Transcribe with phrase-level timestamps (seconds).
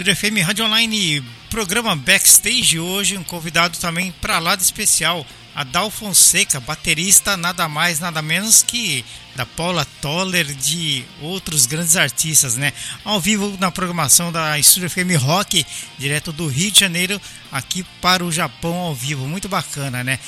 [0.00, 5.90] Estúdio FM Rádio Online, programa Backstage hoje, um convidado também para lá de especial, Adal
[5.90, 9.04] Fonseca, baterista nada mais, nada menos que
[9.36, 12.72] da Paula Toller, de outros grandes artistas, né?
[13.04, 15.66] Ao vivo na programação da Estúdio FM Rock,
[15.98, 17.20] direto do Rio de Janeiro,
[17.52, 20.18] aqui para o Japão ao vivo, muito bacana, né?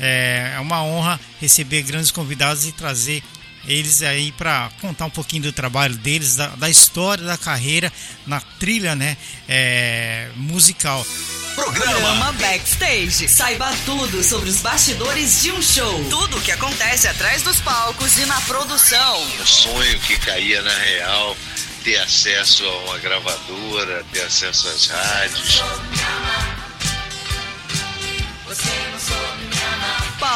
[0.00, 3.22] É uma honra receber grandes convidados e trazer
[3.66, 7.92] eles aí para contar um pouquinho do trabalho deles, da, da história da carreira
[8.26, 9.16] na trilha, né,
[9.48, 11.06] é, musical.
[11.54, 11.92] Programa.
[11.92, 13.28] Programa Backstage.
[13.28, 16.04] Saiba tudo sobre os bastidores de um show.
[16.08, 19.22] Tudo o que acontece atrás dos palcos e na produção.
[19.40, 21.36] Um sonho que caía na real,
[21.84, 25.62] ter acesso a uma gravadora, ter acesso às rádios.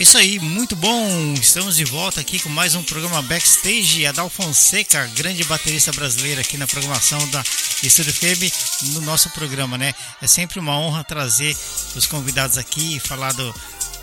[0.00, 1.34] Isso aí, muito bom.
[1.34, 4.06] Estamos de volta aqui com mais um programa Backstage.
[4.06, 7.44] Adal Fonseca, grande baterista brasileira aqui na programação da
[7.82, 8.50] Estúdio FM
[8.94, 9.94] no nosso programa, né?
[10.22, 11.54] É sempre uma honra trazer
[11.94, 13.54] os convidados aqui e falar do,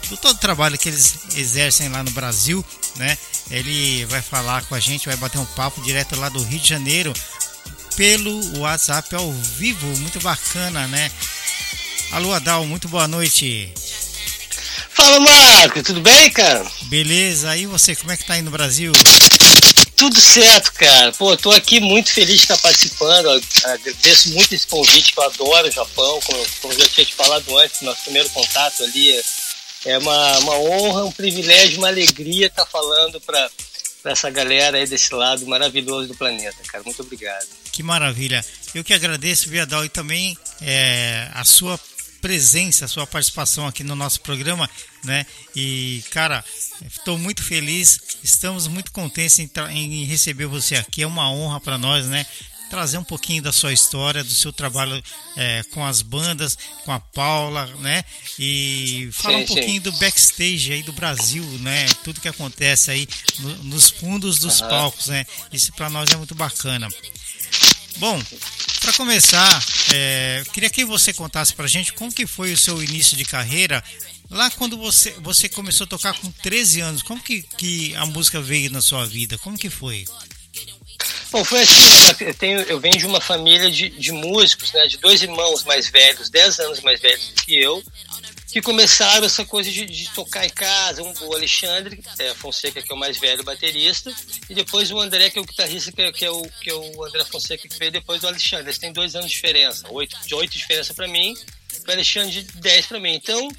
[0.07, 2.63] do todo o trabalho que eles exercem lá no Brasil,
[2.97, 3.17] né?
[3.49, 6.69] Ele vai falar com a gente, vai bater um papo direto lá do Rio de
[6.69, 7.11] Janeiro
[7.95, 11.11] pelo WhatsApp ao vivo, muito bacana, né?
[12.11, 13.73] Alô Adal, muito boa noite.
[14.97, 16.65] Fala, Marco, tudo bem, cara?
[16.85, 18.91] Beleza, e você, como é que tá aí no Brasil?
[19.95, 21.11] Tudo certo, cara.
[21.11, 23.29] Pô, tô aqui muito feliz de estar participando.
[23.63, 27.13] Agradeço muito esse convite, que eu adoro o Japão, como, como eu já tinha te
[27.13, 29.21] falado antes, nosso primeiro contato ali.
[29.85, 33.51] É uma, uma honra, um privilégio, uma alegria estar falando para
[34.05, 36.83] essa galera aí desse lado maravilhoso do planeta, cara.
[36.83, 37.45] Muito obrigado.
[37.71, 38.43] Que maravilha.
[38.73, 41.79] Eu que agradeço, Viadal, e também é, a sua
[42.21, 44.69] presença, a sua participação aqui no nosso programa,
[45.03, 45.25] né?
[45.55, 46.43] E, cara,
[46.85, 51.77] estou muito feliz, estamos muito contentes em, em receber você aqui, é uma honra para
[51.77, 52.25] nós, né?
[52.69, 55.01] Trazer um pouquinho da sua história, do seu trabalho
[55.37, 58.03] é, com as bandas, com a Paula, né?
[58.37, 59.79] E falar sim, um pouquinho sim.
[59.79, 61.85] do backstage aí do Brasil, né?
[62.03, 63.07] Tudo que acontece aí
[63.39, 64.67] no, nos fundos dos uhum.
[64.67, 65.25] palcos, né?
[65.53, 66.89] Isso para nós é muito bacana.
[67.97, 68.21] Bom,
[68.79, 69.63] para começar,
[69.93, 73.83] é, queria que você contasse para gente como que foi o seu início de carreira.
[74.29, 78.39] Lá quando você, você começou a tocar com 13 anos, como que, que a música
[78.39, 79.37] veio na sua vida?
[79.39, 80.05] Como que foi?
[81.31, 84.97] Bom, foi assim, eu, tenho, eu venho de uma família de, de músicos, né, de
[84.97, 87.83] dois irmãos mais velhos, 10 anos mais velhos do que eu,
[88.51, 91.03] que começaram essa coisa de, de tocar em casa.
[91.03, 94.13] Um, o Alexandre é, Fonseca, que é o mais velho baterista,
[94.49, 96.73] e depois o André, que é o guitarrista, que é, que é, o, que é
[96.73, 98.67] o André Fonseca, que veio depois do Alexandre.
[98.67, 101.35] Eles têm dois anos de diferença, oito, de oito de diferença para mim,
[101.85, 103.13] e o Alexandre de dez para mim.
[103.13, 103.49] Então,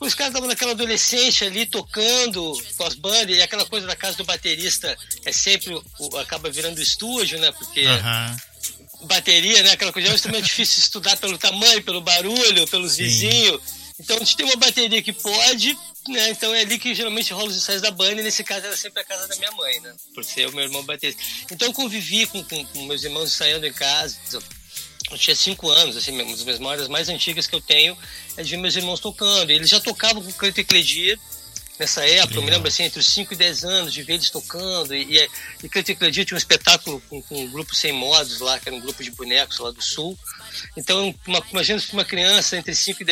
[0.00, 4.18] os caras estavam naquela adolescência ali, tocando com as bandas, e aquela coisa da casa
[4.18, 5.74] do baterista é sempre,
[6.20, 7.50] acaba virando estúdio, né?
[7.52, 7.84] Porque.
[9.04, 9.70] Bateria, né?
[9.72, 13.04] Aquela coisa é um instrumento difícil de estudar pelo tamanho, pelo barulho, pelos Sim.
[13.04, 13.77] vizinhos.
[14.00, 15.76] Então a gente tem uma bateria que pode,
[16.08, 16.30] né?
[16.30, 19.02] Então é ali que geralmente rola os ensaios da banda, e nesse caso era sempre
[19.02, 19.94] a casa da minha mãe, né?
[20.14, 21.20] Por ser o meu irmão baterista.
[21.50, 24.16] Então eu convivi com, com, com meus irmãos ensaiando em casa.
[25.10, 27.96] Eu tinha cinco anos, assim, uma das memórias mais antigas que eu tenho
[28.36, 29.50] é de meus irmãos tocando.
[29.50, 31.18] Eles já tocavam com canto e cledia
[31.78, 34.30] nessa época, eu me lembro assim, entre os 5 e 10 anos, de ver eles
[34.30, 34.94] tocando.
[34.94, 35.28] E, e,
[35.64, 38.76] e e cledia tinha um espetáculo com, com um grupo sem modos lá, que era
[38.76, 40.18] um grupo de bonecos lá do sul.
[40.76, 43.02] Então, uma, imagina uma criança entre 5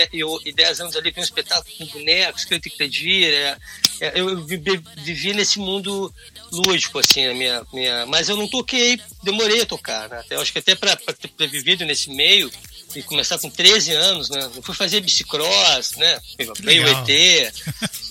[0.45, 3.33] e 10 anos ali com um espetáculo com bonecos, que pedir.
[3.33, 3.57] É,
[4.01, 6.13] é, eu vivi, vivi, nesse mundo
[6.53, 10.19] lúdico, assim, a minha, minha, mas eu não toquei, demorei a tocar, né?
[10.19, 12.51] Até, eu acho que até para ter vivido nesse meio
[12.95, 14.51] e começar com 13 anos, né?
[14.55, 16.21] Eu fui fazer bicicross, né?
[16.61, 17.55] Veio o ET,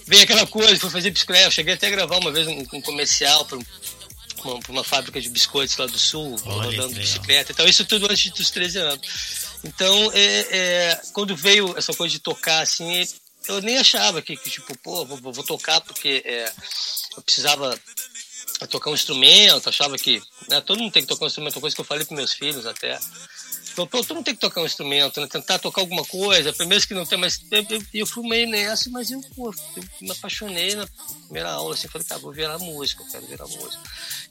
[0.06, 1.48] veio aquela coisa, fui fazer bicicleta.
[1.48, 5.30] Eu cheguei até a gravar uma vez um, um comercial para uma, uma fábrica de
[5.30, 7.52] biscoitos lá do sul, Olha, rodando bicicleta.
[7.52, 9.08] Então, isso tudo antes dos 13 anos.
[9.64, 13.08] Então, é, é, quando veio essa coisa de tocar assim,
[13.48, 16.52] eu nem achava que, que tipo, pô, vou, vou tocar porque é,
[17.16, 17.78] eu precisava
[18.70, 21.82] tocar um instrumento, achava que né, todo mundo tem que tocar um instrumento, coisa que
[21.82, 22.98] eu falei para meus filhos até.
[23.76, 25.28] Então, pô, todo mundo tem que tocar um instrumento, né?
[25.28, 26.54] tentar tocar alguma coisa.
[26.54, 29.84] Primeiro que não tem, mas eu, eu, eu fui meio nessa, mas eu, pô, eu
[30.00, 30.88] me apaixonei na
[31.26, 33.84] primeira aula, assim, falei, tá, vou virar música, eu quero virar música.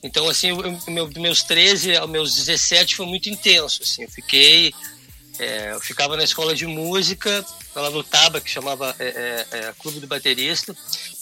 [0.02, 4.72] Então, assim, eu, meu, meus 13 aos meus 17 foi muito intenso, assim, eu fiquei
[5.38, 7.44] é, eu ficava na escola de música,
[7.74, 10.74] lá no Taba, que chamava é, é, é Clube do Baterista.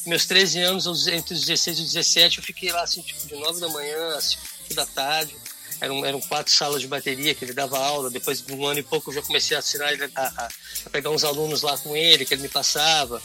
[0.07, 3.61] Meus 13 anos, entre os 16 e 17, eu fiquei lá assim, tipo, de 9
[3.61, 5.35] da manhã às 5 da tarde.
[5.83, 8.09] Eram, eram quatro salas de bateria que ele dava aula.
[8.09, 10.49] Depois de um ano e pouco eu já comecei a assinar a, a,
[10.87, 13.21] a pegar uns alunos lá com ele, que ele me passava.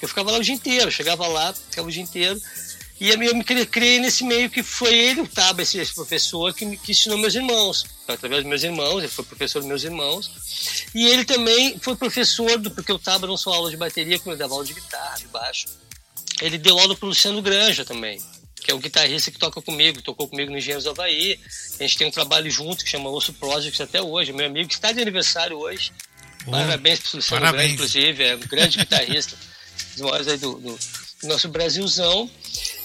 [0.00, 2.40] Eu ficava lá o dia inteiro, chegava lá, ficava o dia inteiro.
[2.98, 6.78] E eu me criei nesse meio que foi ele, o Taba, esse, esse professor, que,
[6.78, 7.84] que ensinou meus irmãos.
[8.08, 10.30] Através dos meus irmãos, ele foi professor dos meus irmãos.
[10.94, 14.32] E ele também foi professor, do, porque o Taba não só aula de bateria, como
[14.32, 15.66] ele dava aula de guitarra, de baixo.
[16.40, 18.18] Ele deu aula para o Luciano Granja também,
[18.68, 21.40] que é o guitarrista que toca comigo, tocou comigo no Engenheiros do Havaí.
[21.80, 24.30] A gente tem um trabalho junto que chama Osso Project até hoje.
[24.30, 25.90] Meu amigo que está de aniversário hoje.
[26.50, 27.62] parabéns para o Luciano parabéns.
[27.62, 29.34] Granja, inclusive, é um grande guitarrista,
[29.92, 30.78] dos maiores aí do, do
[31.22, 32.30] nosso Brasilzão.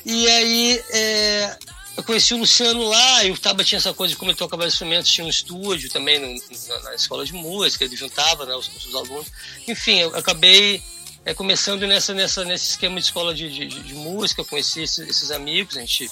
[0.06, 1.58] E aí é,
[1.98, 4.66] eu conheci o Luciano lá, e o Taba tinha essa coisa de como ele tocava
[4.66, 6.30] instrumentos, tinha um estúdio também no,
[6.70, 9.28] na, na, escola de música, ele juntava né, os, os alunos.
[9.68, 10.82] Enfim, eu acabei
[11.26, 15.32] é, começando nessa, nessa, nesse esquema de escola de, de, de música, conheci esses, esses,
[15.32, 16.10] amigos, a gente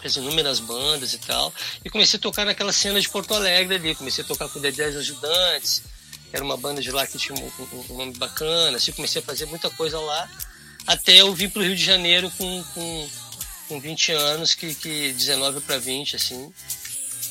[0.00, 1.52] fez inúmeras bandas e tal,
[1.84, 4.62] e comecei a tocar naquela cena de Porto Alegre ali, comecei a tocar com o
[4.62, 5.82] The Dez Ajudantes,
[6.32, 9.24] era uma banda de lá que tinha um, um, um nome bacana, assim, comecei a
[9.24, 10.30] fazer muita coisa lá,
[10.86, 13.10] até eu vim para o Rio de Janeiro com, com,
[13.68, 16.52] com 20 anos, que, que 19 para 20, assim,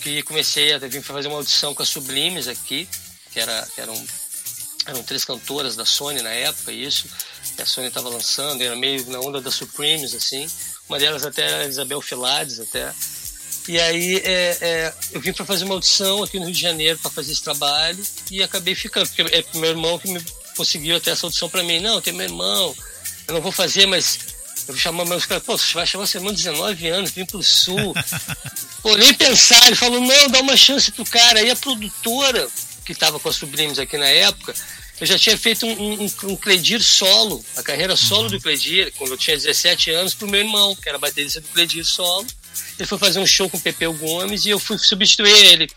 [0.02, 2.88] que comecei a vir fazer uma audição com as Sublimes aqui,
[3.32, 3.96] que, era, que eram,
[4.90, 7.08] eram três cantoras da Sony na época, isso,
[7.56, 10.48] que a Sony estava lançando, era meio na onda das Supremes, assim,
[10.88, 12.94] uma delas até era a Isabel Filades, até,
[13.70, 16.98] e aí é, é, eu vim para fazer uma audição aqui no Rio de Janeiro
[16.98, 20.20] para fazer esse trabalho e acabei ficando, porque é meu irmão que me
[20.58, 21.80] conseguiu até essa audição para mim.
[21.80, 22.76] Não, tem meu irmão,
[23.28, 24.18] eu não vou fazer, mas
[24.68, 27.26] eu vou chamar meus caras, pô, você vai chamar seu irmão de 19 anos, vim
[27.26, 27.94] pro sul.
[28.82, 31.40] pô, nem pensar, ele falou, não, dá uma chance pro cara.
[31.40, 32.48] Aí a produtora,
[32.84, 34.56] que estava com as sobrinhas aqui na época,
[35.00, 39.12] eu já tinha feito um, um, um Cledir solo, a carreira solo do Cledir, quando
[39.12, 42.28] eu tinha 17 anos, pro meu irmão, que era baterista do Cledir solo.
[42.78, 45.70] Ele foi fazer um show com o Pepeu Gomes e eu fui substituir ele.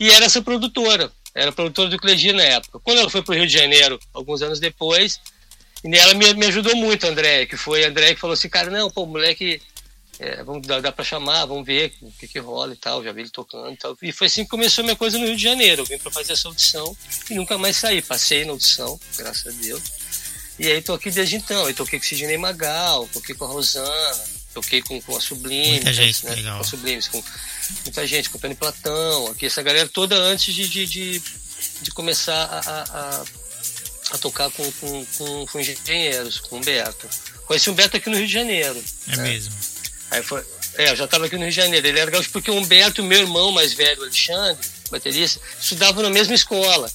[0.00, 2.78] E era essa produtora, era a produtora do Cledir na época.
[2.80, 5.20] Quando ela foi pro Rio de Janeiro, alguns anos depois,
[5.84, 8.70] e ela me, me ajudou muito, André, que foi a André que falou assim, cara,
[8.70, 9.60] não, pô, moleque,
[10.18, 13.12] é, vamos, dá, dá pra chamar, vamos ver o que, que rola e tal, já
[13.12, 13.96] vi ele tocando e tal.
[14.00, 15.82] E foi assim que começou a minha coisa no Rio de Janeiro.
[15.82, 16.96] Eu vim pra fazer essa audição
[17.30, 18.00] e nunca mais saí.
[18.00, 19.82] Passei na audição, graças a Deus.
[20.58, 21.68] E aí tô aqui desde então.
[21.68, 24.24] Eu toquei com o Sidney Magal, toquei com a Rosana,
[24.54, 26.34] toquei com, com a Sublime, muita gente, né?
[26.34, 26.56] Legal.
[26.56, 27.22] Com a Sublime, com
[27.84, 31.22] muita gente, com o Tony Platão, aqui, essa galera toda antes de, de, de,
[31.82, 33.24] de começar a, a
[34.12, 37.08] a tocar com, com, com, com engenheiros, com o Beto.
[37.46, 38.82] Conheci o Beto aqui no Rio de Janeiro.
[39.08, 39.22] É né?
[39.22, 39.54] mesmo.
[40.10, 40.44] Aí foi,
[40.78, 41.86] é, eu já estava aqui no Rio de Janeiro.
[41.86, 46.34] Ele era gaúcho porque o Humberto, meu irmão mais velho, Alexandre, baterista, estudavam na mesma
[46.34, 46.90] escola.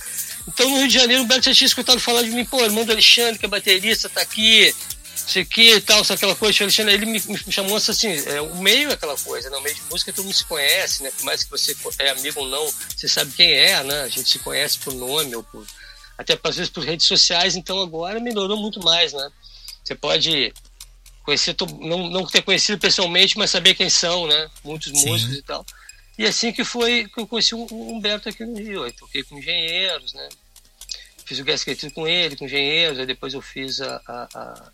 [0.47, 2.85] Então no Rio de Janeiro o Humberto já tinha escutado falar de mim, pô, irmão
[2.85, 4.73] do Alexandre, que é baterista, tá aqui,
[5.15, 6.59] sei que e tal, só aquela coisa.
[6.59, 9.57] O Alexandre, ele me, me chamou assim, é, o meio é aquela coisa, né?
[9.57, 11.11] O meio de música todo mundo se conhece, né?
[11.15, 14.01] Por mais que você é amigo ou não, você sabe quem é, né?
[14.01, 15.65] A gente se conhece por nome ou por
[16.17, 19.29] até às vezes por redes sociais, então agora melhorou muito mais, né?
[19.83, 20.53] Você pode
[21.23, 24.49] conhecer, não, não ter conhecido pessoalmente, mas saber quem são, né?
[24.63, 25.09] Muitos Sim.
[25.09, 25.65] músicos e tal.
[26.17, 28.85] E assim que foi que eu conheci o Humberto aqui no Rio.
[28.85, 30.29] Eu toquei com engenheiros, né?
[31.25, 34.71] Fiz o guest com ele, com engenheiros, aí depois eu fiz a, a, a,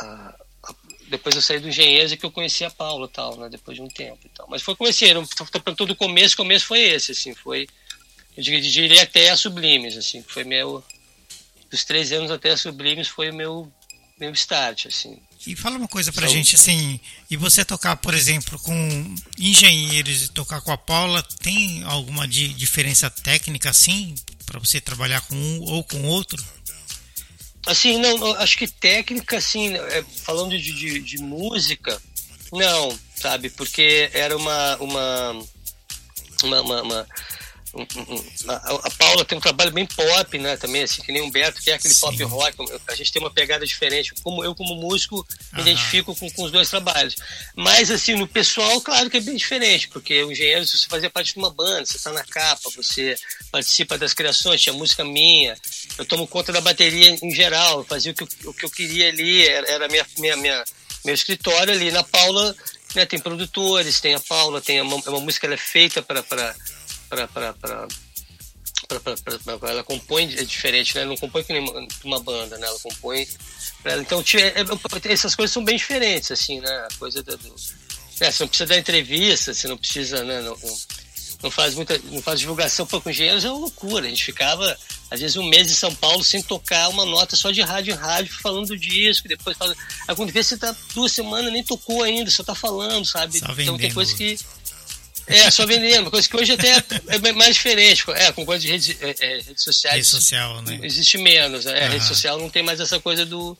[0.00, 0.34] a
[1.08, 3.48] depois eu saí do engenheiros e que eu conheci a Paula tal, né?
[3.50, 4.48] Depois de um tempo e tal.
[4.48, 5.14] Mas foi conhecer,
[5.76, 7.68] todo o começo, começo foi esse, assim, foi
[8.36, 10.82] eu diria até a Sublimes, assim, que foi meu.
[11.70, 13.72] Dos três anos até a Sublimes foi o meu,
[14.18, 15.18] meu start, assim.
[15.46, 20.28] E fala uma coisa pra gente, assim, e você tocar, por exemplo, com engenheiros e
[20.28, 24.14] tocar com a Paula, tem alguma di diferença técnica, assim,
[24.46, 26.42] para você trabalhar com um ou com outro?
[27.66, 32.00] Assim, não, acho que técnica, assim, é, falando de, de, de música,
[32.52, 35.44] não, sabe, porque era uma, uma,
[36.42, 37.08] uma, uma, uma
[38.48, 40.56] a, a, Paula tem um trabalho bem pop, né?
[40.58, 42.00] Também, assim, que nem o Humberto, que é aquele Sim.
[42.00, 42.56] pop rock.
[42.86, 44.12] A gente tem uma pegada diferente.
[44.22, 47.16] Como eu, como músico, me identifico com, com os dois trabalhos.
[47.56, 51.32] Mas, assim, no pessoal, claro que é bem diferente, porque o engenheiro, você fazia parte
[51.32, 53.16] de uma banda, você está na capa, você
[53.50, 55.56] participa das criações, tinha música minha.
[55.96, 59.08] Eu tomo conta da bateria em geral, eu fazia o que, o que eu queria
[59.08, 60.64] ali, era, minha, minha, minha
[61.04, 61.90] meu escritório ali.
[61.90, 62.54] Na Paula
[62.94, 66.22] né, tem produtores, tem a Paula, tem uma, uma música ela é feita para
[69.62, 71.02] ela compõe é diferente, né?
[71.02, 72.66] Ela não compõe que nem uma, banda, né?
[72.66, 73.26] Ela compõe
[74.00, 76.70] então é, é, essas coisas são bem diferentes, assim, né?
[76.70, 77.32] A coisa do,
[78.20, 80.40] é, você não precisa dar entrevista, você não precisa, né?
[80.40, 80.56] Não,
[81.42, 84.06] não faz muita, não faz divulgação para com engenheiros é uma loucura.
[84.06, 84.78] A gente ficava
[85.10, 87.96] às vezes um mês em São Paulo sem tocar uma nota só de rádio em
[87.96, 89.76] rádio falando do disco, depois falando.
[90.06, 93.40] Aí quando vê você tá duas semanas nem tocou ainda, só tá falando, sabe?
[93.40, 94.38] Só então tem coisa que
[95.26, 98.04] é, só vendendo, coisa que hoje até é mais diferente.
[98.10, 99.96] É, com coisa de redes, é, é, redes sociais.
[99.96, 100.80] Rede social, né?
[100.82, 101.64] Existe menos.
[101.64, 101.88] Né?
[101.88, 103.56] Rede social não tem mais essa coisa do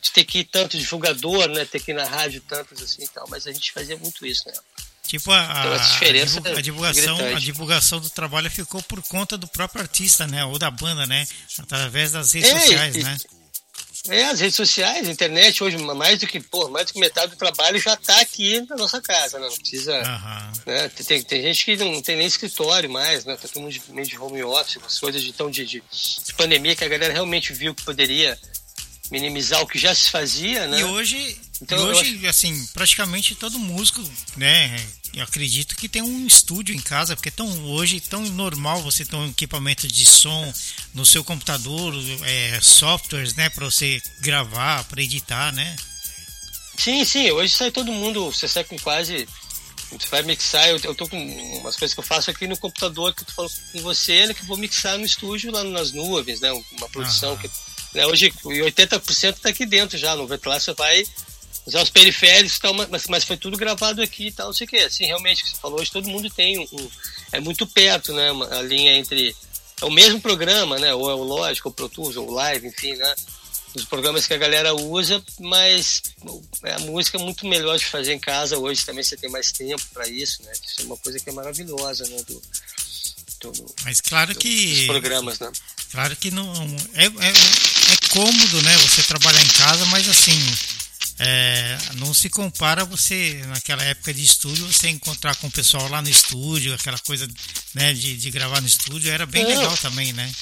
[0.00, 1.64] de ter que ir tanto divulgador, né?
[1.64, 3.26] Ter que ir na rádio tantos assim e tal.
[3.28, 4.54] Mas a gente fazia muito isso, né?
[5.06, 9.82] Tipo, a, então, a, a, divulgação, a divulgação do trabalho ficou por conta do próprio
[9.82, 10.44] artista, né?
[10.44, 11.26] Ou da banda, né?
[11.58, 13.18] Através das redes é, sociais, e, né?
[14.08, 17.32] É, as redes sociais, a internet, hoje, mais do que, pô, mais do que metade
[17.32, 19.46] do trabalho já está aqui na nossa casa, né?
[19.46, 19.98] Não precisa.
[19.98, 20.62] Uhum.
[20.66, 20.88] Né?
[20.88, 23.36] Tem, tem gente que não tem nem escritório mais, né?
[23.36, 25.82] Tá todo mundo meio de home office, coisas de, tão de, de,
[26.24, 28.38] de pandemia que a galera realmente viu que poderia
[29.10, 30.80] minimizar o que já se fazia, né?
[30.80, 34.02] E hoje, então, e hoje assim, praticamente todo músico,
[34.36, 34.76] né,
[35.12, 39.16] eu acredito que tem um estúdio em casa, porque tão, hoje tão normal você ter
[39.16, 40.52] um equipamento de som
[40.94, 45.76] no seu computador, é, softwares, né, para você gravar, para editar, né?
[46.78, 49.28] Sim, sim, hoje sai todo mundo, você sai com quase.
[49.90, 51.18] Você vai mixar, eu, eu tô com
[51.58, 54.32] umas coisas que eu faço aqui no computador que eu tô falando com você, né,
[54.32, 56.50] que eu vou mixar no estúdio lá nas nuvens, né?
[56.78, 57.50] Uma produção que.
[57.94, 61.04] Né, hoje 80% está aqui dentro já, no lá você vai
[61.66, 64.68] usar os periféricos tal, mas, mas foi tudo gravado aqui e tal, não sei o
[64.68, 64.78] que.
[64.78, 66.90] Assim, realmente, que você falou, hoje todo mundo tem um, um,
[67.32, 68.30] É muito perto, né?
[68.50, 69.34] A linha entre.
[69.80, 70.92] É o mesmo programa, né?
[70.94, 73.14] Ou é o Logic, ou o Pro Tools, ou o Live, enfim, né?
[73.74, 76.02] Os programas que a galera usa, mas
[76.64, 79.82] a música é muito melhor de fazer em casa hoje também, você tem mais tempo
[79.94, 80.52] para isso, né?
[80.52, 82.16] Isso é uma coisa que é maravilhosa, né?
[82.26, 82.42] Do,
[83.52, 84.74] do, mas claro do, que.
[84.74, 85.50] Dos programas, né?
[85.90, 86.52] Claro que não.
[86.94, 88.76] É, é, é cômodo, né?
[88.78, 90.40] Você trabalhar em casa, mas assim
[91.22, 96.00] é, não se compara você, naquela época de estúdio, você encontrar com o pessoal lá
[96.00, 97.28] no estúdio, aquela coisa
[97.74, 100.32] né, de, de gravar no estúdio, era bem legal também, né?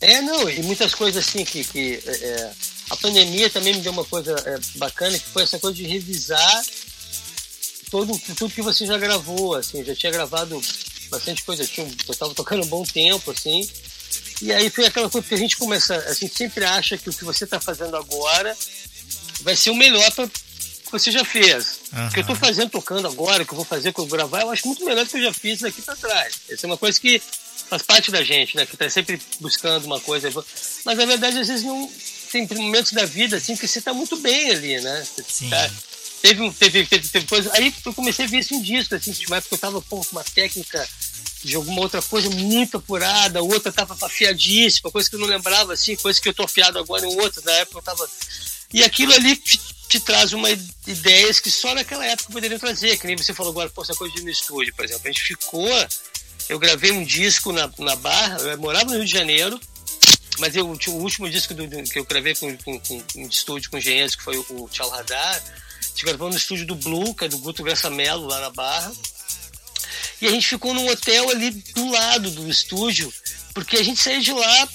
[0.00, 1.62] É, não, e muitas coisas assim que.
[1.62, 2.52] que é, é,
[2.90, 6.64] a pandemia também me deu uma coisa é, bacana, que foi essa coisa de revisar
[7.90, 10.60] todo, tudo que você já gravou, assim, já tinha gravado
[11.10, 13.68] bastante coisa, eu, tinha, eu tava tocando um bom tempo, assim,
[14.40, 17.12] e aí foi aquela coisa que a gente começa, a gente sempre acha que o
[17.12, 18.56] que você está fazendo agora
[19.42, 21.80] vai ser o melhor para que você já fez.
[21.92, 22.06] Uhum.
[22.06, 24.50] O que eu estou fazendo, tocando agora, o que eu vou fazer, vou gravar, eu
[24.50, 26.34] acho muito melhor do que eu já fiz daqui para trás.
[26.48, 27.20] Essa é uma coisa que
[27.68, 28.64] faz parte da gente, né?
[28.64, 30.30] Que está sempre buscando uma coisa.
[30.84, 31.90] Mas na verdade, às vezes não
[32.30, 35.06] tem momentos da vida assim que você está muito bem ali, né?
[35.28, 35.50] Sim.
[35.50, 35.70] Tá,
[36.22, 37.50] teve, teve, teve, teve coisa.
[37.54, 40.24] Aí eu comecei a ver isso em disco, assim, tipo, época eu estava com uma
[40.24, 40.88] técnica
[41.42, 45.96] de alguma outra coisa muito apurada, outra estava afiadíssima, coisa que eu não lembrava, assim,
[45.96, 48.08] coisa que eu tô afiado agora em outra, na época eu estava
[48.72, 50.50] e aquilo ali te, te, traz uma
[50.86, 54.14] ideias que só naquela época poderiam trazer, que nem você falou agora, pô, essa coisa
[54.14, 55.02] de ir no estúdio, por exemplo.
[55.04, 55.70] A gente ficou,
[56.48, 59.58] eu gravei um disco na, na Barra, eu morava no Rio de Janeiro,
[60.38, 63.70] mas eu, o último disco do, do, que eu gravei com, com, com, um estúdio
[63.70, 67.14] com engenheiros, que foi o, o Tchau Radar, a gente gravou no estúdio do Blue,
[67.14, 68.92] que é do Guto Melo lá na Barra.
[70.20, 73.12] E a gente ficou num hotel ali do lado do estúdio,
[73.54, 74.68] porque a gente saía de lá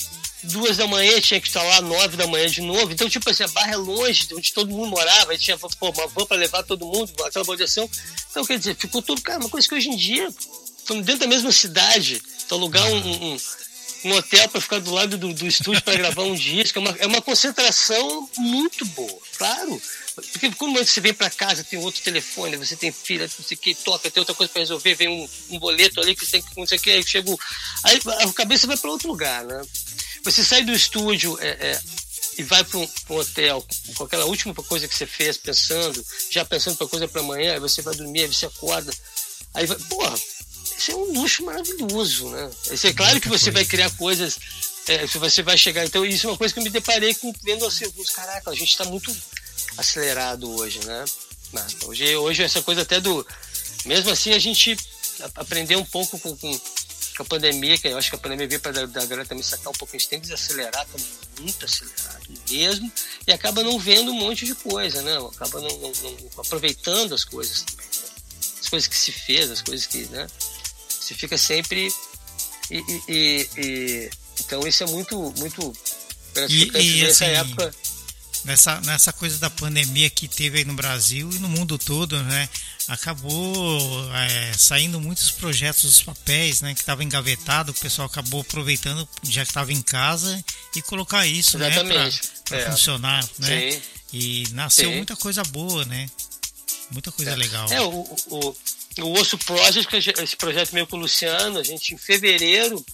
[0.43, 2.91] duas da manhã, tinha que estar lá nove da manhã de novo.
[2.91, 5.69] Então, tipo assim, a barra é longe de onde todo mundo morava, aí tinha pô,
[5.81, 7.89] uma van para levar todo mundo, aquela baldeação.
[8.29, 10.27] Então, quer dizer, ficou tudo, cara, uma coisa que hoje em dia,
[10.77, 13.37] estamos dentro da mesma cidade, então alugar um, um,
[14.05, 16.95] um hotel para ficar do lado do, do estúdio para gravar um disco, é uma,
[16.99, 19.81] é uma concentração muito boa, claro.
[20.15, 24.11] Porque quando você vem para casa, tem outro telefone, você tem filha, você que toca,
[24.11, 26.67] tem outra coisa para resolver, vem um, um, boleto ali que você tem que, não
[26.67, 27.35] sei o que, aí chega.
[27.83, 29.61] Aí a cabeça vai para outro lugar, né?
[30.23, 31.81] Você sai do estúdio é, é,
[32.37, 33.65] e vai para um, um, hotel
[33.95, 37.59] com aquela última coisa que você fez, pensando, já pensando para coisa para amanhã, aí
[37.59, 38.93] você vai dormir, aí você acorda.
[39.53, 40.15] Aí vai, porra,
[40.77, 42.51] isso é um luxo maravilhoso, né?
[42.71, 44.37] Isso é claro que você vai criar coisas,
[44.87, 45.85] é, você vai chegar.
[45.85, 48.69] Então, isso é uma coisa que eu me deparei com vendo assim, caraca, a gente
[48.69, 49.15] está muito
[49.77, 51.05] acelerado hoje, né?
[51.85, 53.25] Hoje, hoje essa coisa até do.
[53.85, 54.77] Mesmo assim, a gente
[55.35, 56.59] aprendeu um pouco com, com
[57.15, 59.69] com a pandemia, que eu acho que a pandemia veio para da galera também sacar
[59.69, 60.99] um pouco, a gente tem que desacelerar, tá
[61.39, 62.91] muito acelerado mesmo,
[63.27, 65.17] e acaba não vendo um monte de coisa, né?
[65.17, 68.09] Acaba não, não, não aproveitando as coisas também, né?
[68.61, 70.27] As coisas que se fez, as coisas que, né?
[70.89, 71.93] Você fica sempre.
[72.71, 72.77] E,
[73.07, 75.73] e, e então isso é muito, muito
[76.33, 77.75] gratificante e, e, nessa assim, época.
[78.45, 82.49] Nessa, nessa coisa da pandemia que teve aí no Brasil e no mundo todo, né?
[82.87, 86.73] Acabou é, saindo muitos projetos dos papéis, né?
[86.73, 90.43] Que estava engavetado, o pessoal acabou aproveitando, já que estava em casa,
[90.75, 92.21] e colocar isso, Exatamente.
[92.21, 92.29] né?
[92.45, 92.71] Para é.
[92.71, 93.71] funcionar, né?
[93.71, 93.81] Sim.
[94.11, 94.97] E nasceu Sim.
[94.97, 96.09] muita coisa boa, né?
[96.91, 97.35] Muita coisa é.
[97.35, 97.67] legal.
[97.71, 98.55] É, o, o,
[99.01, 102.85] o Osso Project, esse projeto meu com o Luciano, a gente em fevereiro,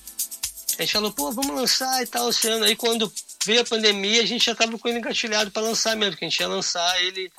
[0.77, 2.63] a gente falou, pô, vamos lançar e tal, esse ano.
[2.63, 3.11] Aí quando
[3.43, 6.29] veio a pandemia, a gente já estava com ele engatilhado para lançar mesmo, que a
[6.29, 7.31] gente ia lançar ele.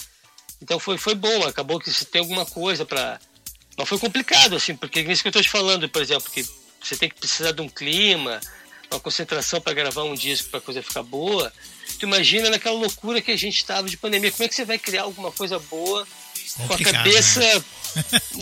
[0.63, 3.21] Então foi, foi bom, acabou que se tem alguma coisa para.
[3.77, 6.47] Mas foi complicado, assim, porque é isso que eu estou te falando, por exemplo, que
[6.83, 8.41] você tem que precisar de um clima,
[8.91, 11.53] uma concentração para gravar um disco para a coisa ficar boa.
[11.99, 14.79] Tu imagina naquela loucura que a gente estava de pandemia, como é que você vai
[14.79, 16.07] criar alguma coisa boa
[16.57, 17.41] com a cabeça.
[17.41, 17.65] Né?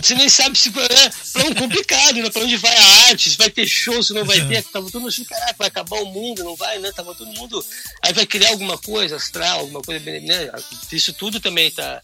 [0.03, 2.31] Você nem sabe se é para um complicado, né?
[2.31, 4.63] Para onde vai a arte, se vai ter show, se não vai ter.
[4.65, 6.93] Tava todo mundo assim, caraca, vai acabar o mundo, não vai, né?
[6.93, 7.65] Tava todo mundo.
[8.03, 10.05] Aí vai criar alguma coisa astral, alguma coisa.
[10.05, 10.51] Né?
[10.93, 12.01] Isso tudo também tá,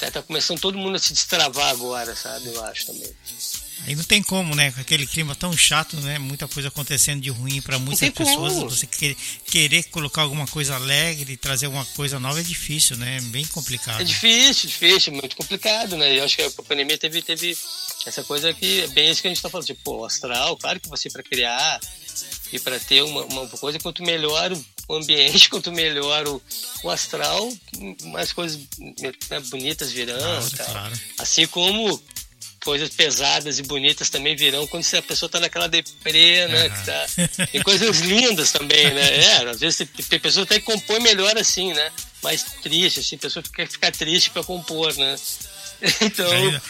[0.00, 2.48] tá, tá começando todo mundo a se destravar agora, sabe?
[2.48, 3.10] Eu acho também.
[3.86, 4.70] Aí não tem como, né?
[4.72, 6.18] Com aquele clima tão chato, né?
[6.18, 8.54] Muita coisa acontecendo de ruim para muitas pessoas.
[8.54, 8.70] Como.
[8.70, 13.18] Você querer, querer colocar alguma coisa alegre, trazer alguma coisa nova é difícil, né?
[13.18, 14.00] É bem complicado.
[14.00, 16.18] É difícil, difícil, muito complicado, né?
[16.18, 17.56] Eu acho que a pandemia teve, teve
[18.06, 19.66] essa coisa que é bem isso que a gente tá falando.
[19.66, 21.80] Tipo, o astral, claro que você para criar
[22.52, 24.50] e para ter uma, uma coisa, quanto melhor
[24.88, 26.42] o ambiente, quanto melhor o,
[26.84, 27.52] o astral,
[28.04, 30.18] mais coisas né, bonitas virão.
[30.18, 31.00] Claro, claro.
[31.18, 32.00] Assim como
[32.64, 36.64] coisas pesadas e bonitas também virão quando a pessoa está naquela deprê, né?
[36.64, 36.84] Uhum.
[36.84, 37.46] Tá...
[37.52, 39.24] Tem coisas lindas também, né?
[39.24, 41.92] É, às vezes tem pessoa até que compõe melhor assim, né?
[42.22, 45.14] Mais triste, assim, a pessoa quer ficar triste para compor, né?
[46.00, 46.60] Então, Aí,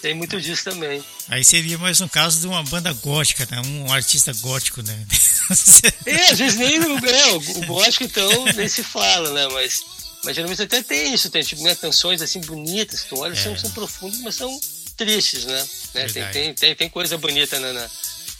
[0.00, 1.02] tem muito disso também.
[1.28, 3.60] Aí seria mais um caso de uma banda gótica, né?
[3.66, 5.06] Um artista gótico, né?
[6.06, 9.48] é, às vezes nem é, o gótico então nem se fala, né?
[9.52, 9.82] Mas,
[10.22, 13.36] mas geralmente até tem isso, tem tipo, né, canções assim bonitas, tu olha, é.
[13.36, 14.60] são, são profundas, mas são
[15.04, 15.68] tristes, né?
[15.94, 16.06] né?
[16.08, 17.90] Tem, tem, tem, tem, coisa bonita na, na,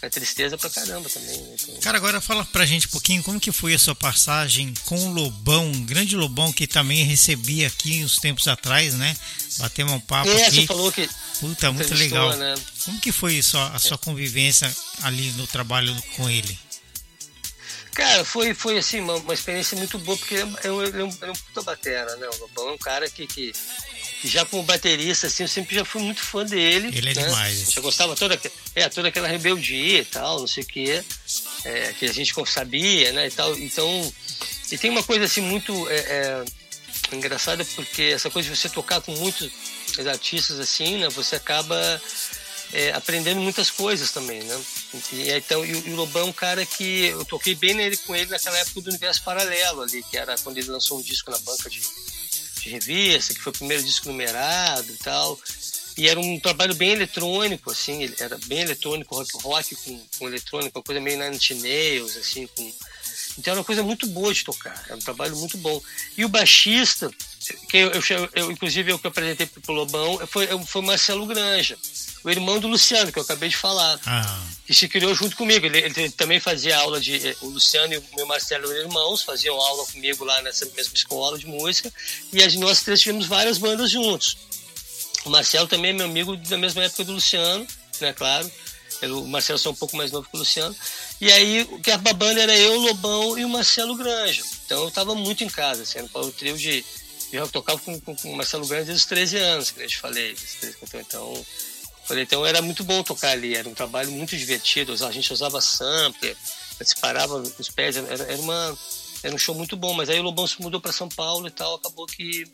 [0.02, 1.38] na, tristeza pra caramba também.
[1.38, 1.56] Né?
[1.80, 5.12] Cara, agora fala pra gente um pouquinho como que foi a sua passagem com o
[5.12, 9.16] Lobão, um grande Lobão que também recebi aqui uns tempos atrás, né?
[9.56, 10.60] Batemos um papo é, aqui.
[10.60, 11.08] Você falou que
[11.40, 12.36] Puta, muito legal.
[12.36, 12.54] Né?
[12.84, 14.70] Como que foi isso, a sua convivência
[15.02, 16.58] ali no trabalho com ele?
[17.94, 21.04] Cara, foi, foi assim, uma, uma experiência muito boa, porque ele é um, ele é
[21.04, 22.28] um, ele é um puta batera, né?
[22.28, 23.52] O Lobão é um cara que, que
[24.24, 26.88] já como baterista, assim, eu sempre já fui muito fã dele.
[26.88, 27.22] Ele é né?
[27.22, 27.72] demais.
[27.72, 28.38] Já gostava toda,
[28.74, 31.02] é, toda aquela rebeldia e tal, não sei o que,
[31.64, 33.56] é, que a gente sabia, né, e tal.
[33.58, 34.12] Então,
[34.70, 35.96] e tem uma coisa assim muito é,
[37.12, 39.50] é, engraçada, porque essa coisa de você tocar com muitos
[40.06, 42.00] artistas assim, né, você acaba
[42.72, 44.60] é, aprendendo muitas coisas também, né?
[45.12, 48.14] E, então, e, e, o Lobão é um cara que eu toquei bem nele com
[48.14, 51.38] ele naquela época do Universo Paralelo ali, que era quando ele lançou um disco na
[51.38, 51.80] banca de
[52.62, 55.38] de revista, que foi o primeiro disco numerado e tal.
[55.96, 60.78] E era um trabalho bem eletrônico, assim, era bem eletrônico, rock rock com, com eletrônico,
[60.78, 62.72] uma coisa meio Nine Nails, assim, com...
[63.38, 65.80] Então era uma coisa muito boa de tocar, era um trabalho muito bom.
[66.16, 67.10] E o baixista,
[67.68, 71.76] que eu, eu, eu inclusive eu que apresentei pro Lobão, foi, foi o Marcelo Granja
[72.22, 74.42] o irmão do Luciano, que eu acabei de falar, ah.
[74.66, 75.64] que se criou junto comigo.
[75.66, 77.28] Ele, ele, também fazia aula de.
[77.28, 80.94] Eh, o Luciano e o meu Marcelo eram irmãos, faziam aula comigo lá nessa mesma
[80.94, 81.92] escola de música,
[82.32, 84.36] e nós três tivemos várias bandas juntos.
[85.24, 87.66] O Marcelo também é meu amigo da mesma época do Luciano,
[88.00, 88.50] né, claro.
[89.02, 90.76] O Marcelo é um pouco mais novo que o Luciano.
[91.20, 94.42] E aí, que a banda era eu, o Lobão e o Marcelo Granja.
[94.66, 96.84] Então eu estava muito em casa, assim, era o trio de.
[97.32, 99.98] Eu tocava com, com, com o Marcelo Granja desde os 13 anos, que eu te
[99.98, 100.36] falei.
[100.94, 101.46] Então,
[102.10, 104.92] Falei, então era muito bom tocar ali, era um trabalho muito divertido.
[105.06, 106.36] A gente usava sampler,
[106.80, 108.78] disparava os pés, era, era, uma,
[109.22, 109.94] era um show muito bom.
[109.94, 112.50] Mas aí o Lobão se mudou para São Paulo e tal, acabou que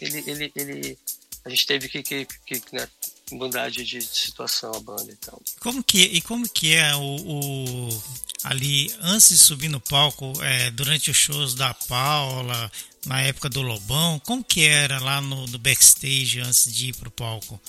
[0.00, 0.98] ele, ele, ele
[1.44, 2.88] a gente teve que, que, que né,
[3.30, 5.40] mudar de, de, situação a banda e tal.
[5.60, 8.02] Como que, e como que é o, o
[8.42, 12.72] ali, antes de subir no palco, é, durante os shows da Paula,
[13.06, 17.08] na época do Lobão, como que era lá no, no backstage antes de ir pro
[17.08, 17.60] palco?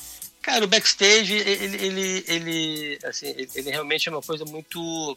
[0.42, 5.16] Cara, o backstage, ele, ele, ele, assim, ele realmente é uma coisa muito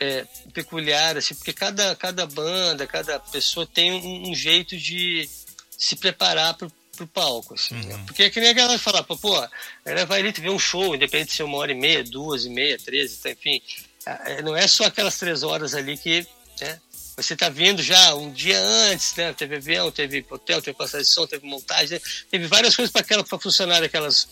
[0.00, 5.28] é, peculiar, assim, porque cada, cada banda, cada pessoa tem um, um jeito de
[5.70, 7.80] se preparar pro, pro palco, assim, né?
[7.82, 7.98] uhum.
[7.98, 8.04] né?
[8.06, 9.48] Porque é que nem a galera fala, pô, pô,
[9.84, 12.50] ela vai ali ver um show, independente de ser uma hora e meia, duas e
[12.50, 13.62] meia, treze, tá, enfim,
[14.04, 16.26] é, não é só aquelas três horas ali que,
[16.60, 16.80] né,
[17.16, 19.32] você está vendo já um dia antes, né?
[19.32, 22.04] Teve avião, teve hotel, teve passagem de som, teve montagem, né?
[22.30, 24.28] teve várias coisas para funcionar aquelas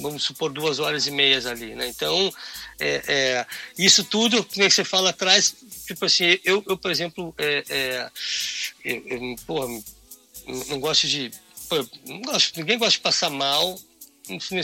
[0.00, 1.88] vamos supor, duas horas e meias ali, né?
[1.88, 2.32] Então,
[2.78, 3.46] é, é,
[3.78, 5.54] isso tudo, que você fala atrás,
[5.86, 8.10] tipo assim, eu, eu por exemplo, é, é
[8.84, 9.66] eu, eu, porra,
[10.68, 11.30] não gosto de.
[11.68, 13.78] Pô, não gosto, ninguém gosta de passar mal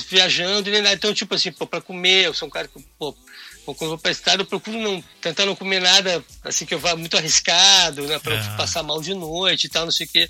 [0.08, 0.94] viajando, nem nada.
[0.94, 3.16] Então, tipo assim, pô, pra comer, eu sou um cara que, pô,
[3.64, 6.78] quando eu vou pra estrada, eu procuro não, tentar não comer nada assim que eu
[6.78, 8.18] vá muito arriscado, né?
[8.18, 8.56] Pra é.
[8.56, 10.28] passar mal de noite e tal, não sei o quê.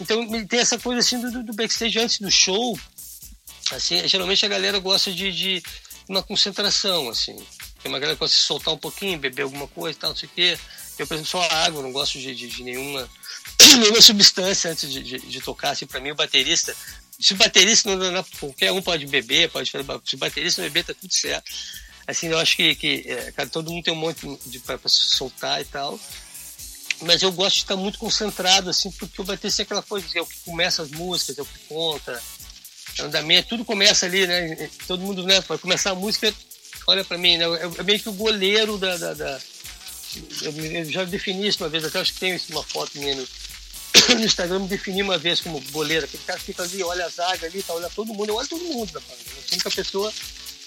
[0.00, 2.78] Então tem essa coisa assim do, do backstage antes do show.
[3.70, 5.62] Assim, geralmente a galera gosta de, de
[6.08, 7.34] uma concentração, assim.
[7.82, 10.16] Tem uma galera que gosta de soltar um pouquinho, beber alguma coisa e tal, não
[10.16, 10.58] sei o quê.
[10.98, 13.08] Eu, por exemplo, só água, não gosto de, de, de nenhuma,
[13.78, 15.70] nenhuma substância antes de, de, de tocar.
[15.70, 16.74] Assim, para mim, o baterista,
[17.18, 20.68] se o baterista não, não, qualquer um pode beber, pode fazer, se o baterista não
[20.68, 21.50] beber, tá tudo certo.
[22.06, 25.60] Assim, eu acho que, que é, cara, todo mundo tem um monte de para soltar
[25.60, 25.98] e tal.
[27.00, 30.20] Mas eu gosto de estar muito concentrado, assim, porque o baterista é aquela coisa, é
[30.20, 32.22] o que começa as músicas, é o que conta,
[32.98, 34.70] é o andamento, tudo começa ali, né?
[34.86, 36.32] Todo mundo, né, para começar a música,
[36.86, 37.44] olha para mim, né?
[37.78, 39.40] É meio que o goleiro da, da, da
[40.42, 43.26] eu já defini isso uma vez, até acho que tem uma foto minha no,
[44.14, 46.04] no Instagram, me defini uma vez como goleiro.
[46.04, 48.64] Aquele cara fica ali, olha a zaga ali, tá, olha todo mundo, eu olho todo
[48.64, 49.18] mundo, rapaz.
[49.52, 50.12] Eu sou pessoa.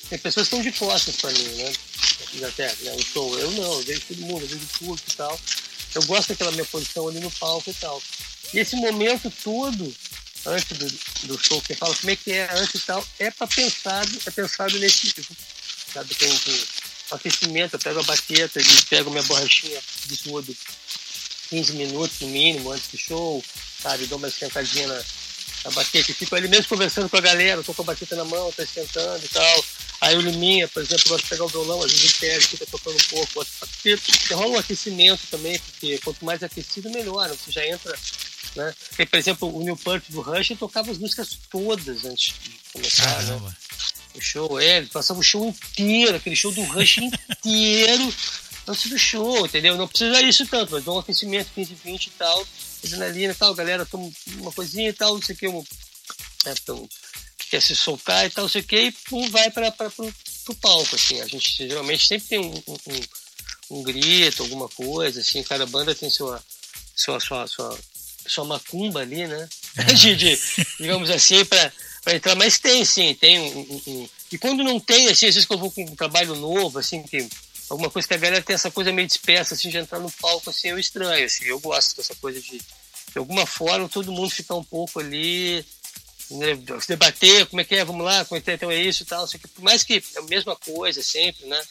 [0.09, 1.73] Tem pessoas que estão de costas para mim, né?
[2.47, 2.93] Até, né?
[2.93, 5.39] Eu, sou, eu não, eu vejo todo mundo, eu vejo tudo e tal.
[5.95, 8.01] Eu gosto daquela minha posição ali no palco e tal.
[8.53, 9.93] E esse momento todo,
[10.45, 13.47] antes do, do show, que fala como é que é antes e tal, é para
[13.47, 15.35] pensado, é pensado nesse tipo.
[15.93, 16.63] Sabe, tem, tem
[17.11, 20.55] aquecimento, eu pego a baqueta e pego minha borrachinha de sudo
[21.49, 23.43] 15 minutos no mínimo antes do show,
[23.81, 24.05] sabe?
[24.05, 25.03] Dou uma esquentadinha na,
[25.65, 28.25] na baqueta e fico ali mesmo conversando com a galera, tô com a baqueta na
[28.25, 29.65] mão, tô esquentando e tal.
[29.99, 32.65] Aí o Liminha, por exemplo, gosta de pegar o violão, às vezes ele pega, fica
[32.67, 33.45] tocando um pouco.
[33.81, 37.27] Porque rola um aquecimento também, porque quanto mais aquecido, melhor.
[37.27, 37.35] Né?
[37.35, 37.97] Você já entra.
[38.55, 38.73] Né?
[38.99, 43.23] E, por exemplo, o New Punk do Rush tocava as músicas todas antes de começar.
[43.23, 43.53] Né?
[44.13, 46.97] O show, é, ele passava o show inteiro, aquele show do Rush
[47.45, 48.13] inteiro
[48.67, 49.77] antes do show, entendeu?
[49.77, 52.47] Não precisa isso tanto, mas dá um aquecimento 15, 20 e tal,
[52.83, 55.63] adrenalina e tal, galera toma uma coisinha e tal, não sei o que, um,
[56.45, 56.87] é, então,
[57.49, 60.95] quer se soltar e tal, não sei o que, e pum, vai para pro palco,
[60.95, 61.19] assim.
[61.21, 66.09] A gente geralmente sempre tem um, um, um, grito, alguma coisa, assim, cada banda tem
[66.09, 66.41] sua,
[66.95, 67.79] sua, sua, sua,
[68.25, 69.49] sua macumba ali, né?
[69.77, 69.83] É.
[69.93, 70.39] de, de,
[70.79, 71.71] digamos assim, para
[72.13, 75.53] entrar, mas tem sim, tem um, um, E quando não tem, assim, às vezes que
[75.53, 77.27] eu vou com um trabalho novo, assim, que
[77.69, 80.49] alguma coisa que a galera tem essa coisa meio dispersa, assim, de entrar no palco,
[80.49, 84.55] assim, eu estranho, assim, eu gosto dessa coisa de, de alguma forma, todo mundo ficar
[84.55, 85.65] um pouco ali,
[86.27, 89.03] se debater, como é que é, vamos lá, como é que é, então é isso
[89.03, 91.61] e tal, assim, por mais que é a mesma coisa sempre, né,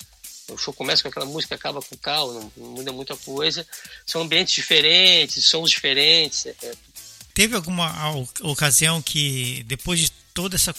[0.48, 3.66] o show começa com aquela música, acaba com o não, não muda muita coisa,
[4.04, 6.46] são ambientes diferentes, sons diferentes.
[6.46, 6.72] É, é.
[7.34, 7.92] Teve alguma
[8.42, 10.74] ocasião que, depois de toda essa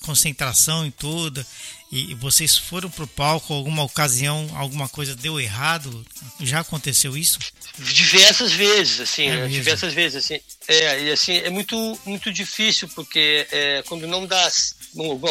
[0.00, 1.44] concentração e tudo,
[1.92, 6.04] e vocês foram pro palco alguma ocasião, alguma coisa deu errado?
[6.40, 7.38] Já aconteceu isso?
[7.78, 9.48] Diversas vezes, assim, é né?
[9.48, 10.40] diversas vezes, assim.
[10.66, 14.50] É, e assim, é muito, muito difícil, porque é, quando não dá,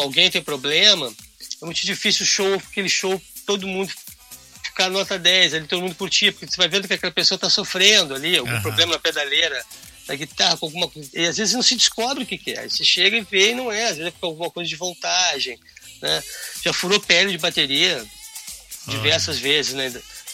[0.00, 1.12] alguém tem problema,
[1.60, 3.92] é muito difícil o show, aquele show, todo mundo
[4.62, 7.50] ficar nota 10, ali todo mundo curtir, porque você vai vendo que aquela pessoa está
[7.50, 8.62] sofrendo ali, algum uhum.
[8.62, 9.64] problema na pedaleira,
[10.06, 11.10] da guitarra, com alguma coisa.
[11.14, 12.68] E às vezes não se descobre o que, que é.
[12.68, 13.84] Você chega e vê e não é.
[13.84, 15.58] Às vezes é alguma coisa de voltagem.
[16.00, 16.22] Né?
[16.62, 18.04] Já furou pele de bateria
[18.86, 19.92] diversas vezes, né?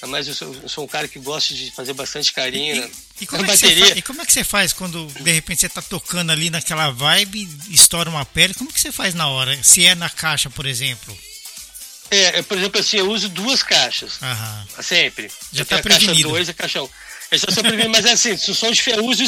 [0.09, 2.91] Mas eu sou, eu sou, um cara que gosta de fazer bastante carinho e, né?
[3.21, 3.99] e, como é bateria.
[3.99, 7.47] e como é que você faz quando de repente você tá tocando ali naquela vibe,
[7.69, 8.55] estoura uma pele?
[8.55, 9.63] Como que você faz na hora?
[9.63, 11.17] Se é na caixa, por exemplo?
[12.11, 14.21] É, por exemplo, assim, eu uso duas caixas.
[14.21, 14.67] Aham.
[14.83, 15.31] Sempre.
[15.53, 16.29] Já tá prevenido.
[16.29, 16.85] A caixa 2 e a caixa 1.
[16.85, 16.89] Um.
[17.31, 18.55] Eles estão sempre mas é assim, são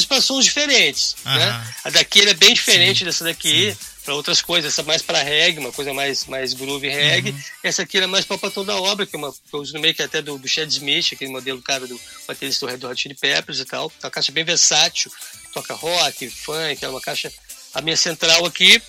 [0.09, 1.15] para sons diferentes.
[1.25, 1.67] Né?
[1.85, 3.05] A daqui é bem diferente Sim.
[3.05, 4.73] dessa daqui, para outras coisas.
[4.73, 7.31] Essa mais para reggae, uma coisa mais, mais groove reggae.
[7.31, 7.43] Uhum.
[7.63, 9.81] Essa aqui é mais para toda a obra, que, é uma, que eu uso no
[9.81, 12.87] meio que é até do, do Chad Smith, aquele modelo cara do baterista do Red
[12.87, 13.93] Hot Chili Peppers e tal.
[14.03, 15.11] É uma caixa bem versátil,
[15.55, 17.33] toca rock, funk, é uma caixa.
[17.75, 18.83] A minha central aqui.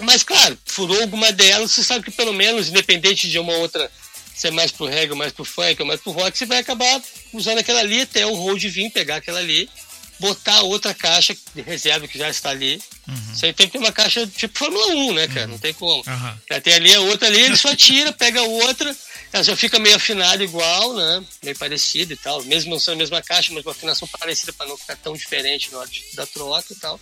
[0.00, 3.90] Mas, claro, furou alguma delas, você sabe que pelo menos, independente de uma outra
[4.42, 7.00] se é mais pro reggae, mais pro funk, mais pro rock, você vai acabar
[7.32, 9.70] usando aquela ali até o hold vir, pegar aquela ali,
[10.18, 12.82] botar outra caixa de reserva que já está ali.
[13.06, 13.34] Uhum.
[13.34, 15.42] Você tem que ter uma caixa tipo Fórmula 1, né, cara?
[15.42, 15.52] Uhum.
[15.52, 16.02] Não tem como.
[16.04, 16.36] Uhum.
[16.50, 18.96] Até ali a outra ali, ele só tira, pega outra,
[19.32, 21.24] ela já fica meio afinada igual, né?
[21.40, 22.42] Meio parecida e tal.
[22.42, 25.70] Mesmo não sendo a mesma caixa, mas uma afinação parecida para não ficar tão diferente
[25.70, 27.00] na hora de, da troca e tal.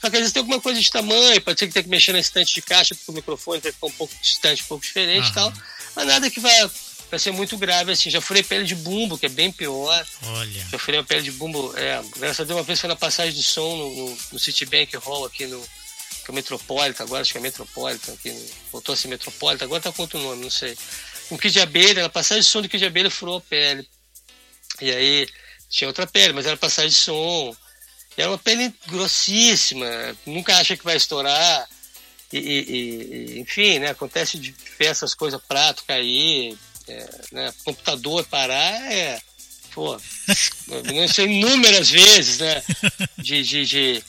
[0.00, 2.12] Só que às vezes tem alguma coisa de tamanho, pode ser que tenha que mexer
[2.12, 5.30] na estante de caixa, porque o microfone vai ficar um pouco distante, um pouco diferente
[5.30, 5.52] e tal.
[5.94, 6.70] Mas nada que vai,
[7.10, 8.10] vai ser muito grave assim.
[8.10, 10.06] Já furei pele de bumbo, que é bem pior.
[10.24, 10.66] Olha.
[10.70, 11.76] Já furei uma pele de bumbo.
[11.76, 14.96] É, graças a Deus, uma vez foi na passagem de som no, no, no Citibank
[14.96, 15.60] Hall aqui no.
[16.24, 19.92] que é Metropolitan, agora acho que é Metropolitan, aqui, voltou a ser Metropolitan, agora tá
[19.92, 20.76] com outro nome, não sei.
[21.30, 23.88] Um kit de abelha, na passagem de som do kit de abelha furou a pele.
[24.80, 25.28] E aí
[25.68, 27.54] tinha outra pele, mas era passagem de som.
[28.16, 29.86] E era uma pele grossíssima,
[30.26, 31.68] nunca acha que vai estourar.
[32.32, 38.24] E, e, e enfim, né, acontece de ver essas coisas, prato cair, é, né, computador
[38.26, 39.20] parar, é,
[39.72, 40.00] pô,
[40.92, 42.62] não sei, inúmeras vezes, né,
[43.18, 44.04] de, de, de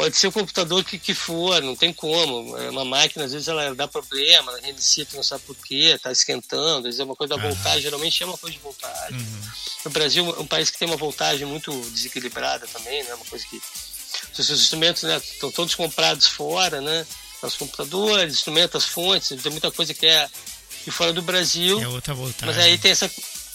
[0.00, 2.56] Pode ser o computador que, que for, não tem como.
[2.56, 5.92] É uma máquina, às vezes, ela dá problema, ela reinicia, tu não sabe por quê,
[5.94, 9.18] está esquentando, às vezes é uma coisa da voltagem, geralmente é uma coisa de voltagem.
[9.18, 9.42] Uhum.
[9.84, 13.14] O Brasil é um país que tem uma voltagem muito desequilibrada também, né?
[13.14, 13.60] Uma coisa que.
[14.38, 17.06] Os seus instrumentos né, estão todos comprados fora, né?
[17.42, 20.28] Os computadores, instrumentos, as fontes, tem muita coisa que é
[20.84, 21.80] de fora do Brasil.
[21.80, 22.54] É outra voltagem.
[22.54, 23.10] Mas aí tem essa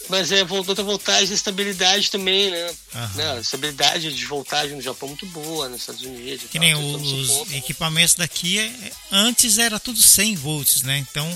[0.07, 2.71] mas é outra voltagem e estabilidade também, né?
[3.15, 3.39] né?
[3.39, 6.45] Estabilidade de voltagem no Japão muito boa, nos Estados Unidos.
[6.49, 10.99] Que nem os equipamentos daqui, é, antes era tudo 100 volts, né?
[10.99, 11.27] Então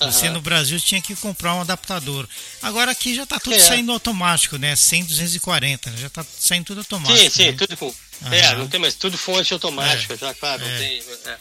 [0.00, 2.28] você no Brasil tinha que comprar um adaptador.
[2.62, 3.58] Agora aqui já está tudo é.
[3.58, 4.76] saindo automático, né?
[4.76, 5.96] 100, 240, né?
[5.96, 7.18] já está saindo tudo automático.
[7.18, 7.52] Sim, sim, né?
[7.52, 7.92] tudo com.
[8.30, 10.16] É, não tem mais, tudo fonte automática, é.
[10.16, 10.78] já, claro, não é.
[10.78, 11.02] tem.
[11.26, 11.38] É.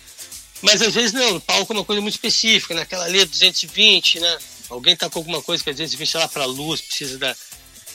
[0.62, 3.12] Mas às vezes não, o palco é uma coisa muito específica, naquela né?
[3.12, 4.38] linha 220, né?
[4.70, 7.36] Alguém está com alguma coisa que a 220 lá para luz, precisa da,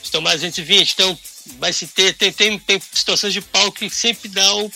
[0.03, 0.93] de tomar 220.
[0.93, 1.19] Então,
[1.59, 2.15] vai se ter.
[2.15, 4.71] Tem, tem, tem situações de palco que sempre dá o,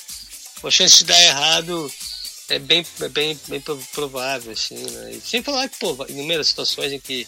[0.64, 1.90] a chance de dar errado
[2.48, 5.14] é bem, é bem, bem provável, assim, né?
[5.14, 7.26] E sem falar que, pô, inúmeras situações em que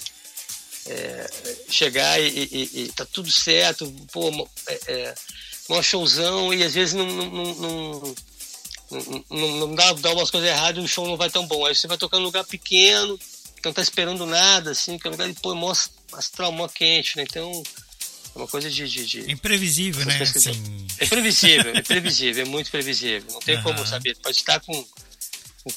[0.86, 1.30] é,
[1.68, 5.14] chegar e, e, e, tá tudo certo, pô, é, é,
[5.68, 8.14] um showzão e às vezes não, não, não,
[9.30, 11.66] não, não dá, dá umas coisas erradas e o show não vai tão bom.
[11.66, 13.18] Aí você vai tocar num lugar pequeno,
[13.64, 15.72] não tá esperando nada, assim, que é um lugar de pô, mó
[16.12, 17.24] astral, mó quente, né?
[17.28, 17.62] Então,
[18.34, 18.88] é uma coisa de.
[18.88, 20.18] de, de imprevisível, né?
[20.22, 20.86] Assim...
[20.98, 23.32] É imprevisível, é previsível, é muito previsível.
[23.32, 23.62] Não tem uhum.
[23.62, 24.16] como saber.
[24.22, 24.86] Pode estar com,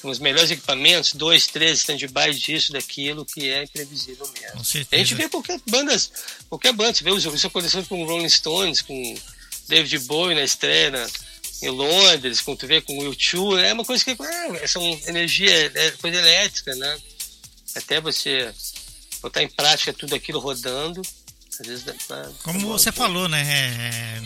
[0.01, 4.57] com, os melhores equipamentos, dois, três stand-by disso, daquilo, que é imprevisível mesmo.
[4.57, 5.01] Com certeza.
[5.01, 5.97] A gente vê qualquer banda,
[6.49, 9.15] qualquer banda, você vê isso acontecendo com Rolling Stones, com
[9.67, 11.07] David Bowie na estreia na,
[11.61, 14.17] em Londres, com tu vê com o U2, é uma coisa que
[14.61, 16.97] é, são energia, é coisa elétrica, né?
[17.75, 18.53] até você
[19.21, 21.01] botar em prática tudo aquilo rodando.
[21.59, 21.93] Às vezes dá,
[22.43, 23.41] Como você falou, né?
[23.41, 24.21] É,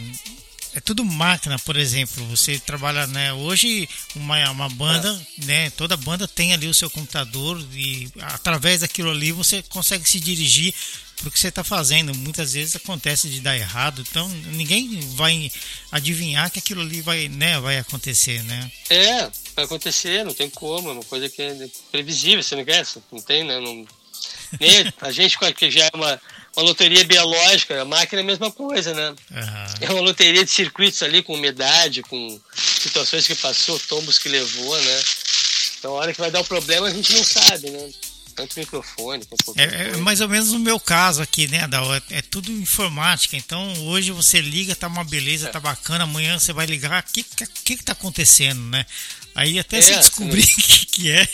[0.76, 2.24] é, tudo máquina, por exemplo.
[2.26, 3.34] Você trabalha, né?
[3.34, 5.10] Hoje uma, uma banda,
[5.42, 5.46] é.
[5.46, 5.70] né?
[5.72, 10.74] Toda banda tem ali o seu computador e através daquilo ali você consegue se dirigir
[11.16, 12.14] para o que você está fazendo.
[12.14, 15.50] Muitas vezes acontece de dar errado, então ninguém vai
[15.92, 18.70] adivinhar que aquilo ali vai, né, vai acontecer, né?
[18.90, 22.86] É, vai acontecer, não tem como, é uma coisa que é previsível, você não quer?
[23.12, 23.60] Não tem, né?
[23.62, 23.86] Não,
[24.60, 26.22] nem a gente que já é uma,
[26.56, 29.10] uma loteria biológica, a máquina é a mesma coisa, né?
[29.10, 29.66] Uhum.
[29.82, 34.78] É uma loteria de circuitos ali com umidade, com situações que passou, tombos que levou,
[34.82, 35.04] né?
[35.78, 37.90] Então a hora que vai dar o problema a gente não sabe, né?
[38.36, 41.96] tanto microfone quanto é, é, mais ou menos no meu caso aqui, né, Adal?
[41.96, 43.36] É, é, tudo informática.
[43.38, 45.52] Então hoje você liga, tá uma beleza, é.
[45.52, 46.04] tá bacana.
[46.04, 48.86] Amanhã você vai ligar, o que, que que tá acontecendo, né?
[49.34, 51.28] Aí até se é, descobrir o que, que é.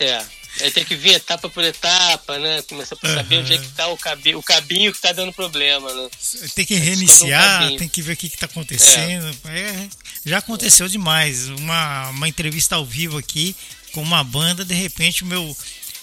[0.00, 0.24] É.
[0.60, 2.62] Aí tem que vir etapa por etapa, né?
[2.62, 3.40] Começar a saber uhum.
[3.42, 6.08] onde é que tá o, cabi o cabinho que tá dando problema, né?
[6.54, 9.36] Tem que reiniciar, um tem que ver o que, que tá acontecendo.
[9.46, 9.88] É.
[10.24, 11.48] já aconteceu demais.
[11.48, 13.56] Uma, uma entrevista ao vivo aqui
[13.92, 15.56] com uma banda, de repente o meu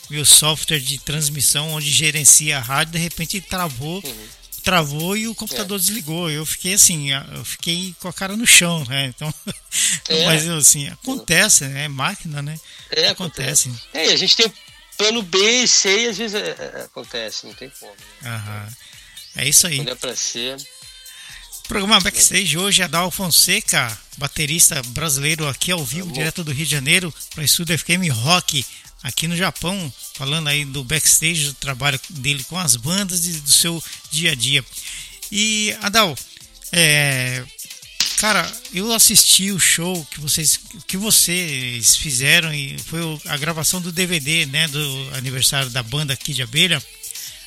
[0.10, 4.28] meu software de transmissão onde gerencia a rádio, de repente travou, uhum.
[4.62, 5.80] Travou e o computador é.
[5.80, 6.30] desligou.
[6.30, 9.08] Eu fiquei assim, eu fiquei com a cara no chão, né?
[9.08, 9.34] Então,
[10.10, 10.26] é.
[10.26, 11.86] mas assim, acontece, né?
[11.86, 12.60] É máquina, né?
[12.90, 13.70] É, acontece.
[13.70, 13.88] acontece.
[13.94, 14.54] É, a gente tem
[14.98, 17.92] plano B e C e às vezes é, é, acontece, não tem como.
[18.22, 18.74] Né?
[19.36, 19.78] É isso aí.
[19.78, 20.58] Quando é pra ser.
[21.68, 26.72] Programa Backstage hoje é Dal Fonseca, baterista brasileiro aqui ao vivo, direto do Rio de
[26.72, 28.66] Janeiro, para Estúdio FM Rock
[29.04, 33.52] aqui no Japão, falando aí do backstage, do trabalho dele com as bandas e do
[33.52, 34.64] seu dia a dia.
[35.32, 36.16] E Adal,
[36.72, 37.44] é,
[38.18, 43.92] cara, eu assisti o show que vocês que vocês fizeram e foi a gravação do
[43.92, 46.82] DVD, né, do aniversário da banda aqui de Abelha.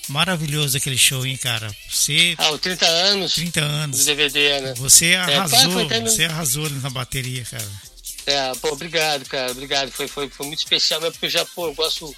[0.06, 1.74] Maravilhoso aquele show, hein, cara?
[1.90, 3.32] Você Ah, o 30 anos.
[3.34, 3.98] 30 anos.
[4.00, 4.74] Do DVD, né?
[4.76, 7.66] Você arrasou, é, você arrasou na bateria, cara.
[8.26, 9.90] É, pô, obrigado, cara, obrigado.
[9.90, 12.14] Foi, foi, foi muito especial mesmo, porque eu já, pô, eu gosto.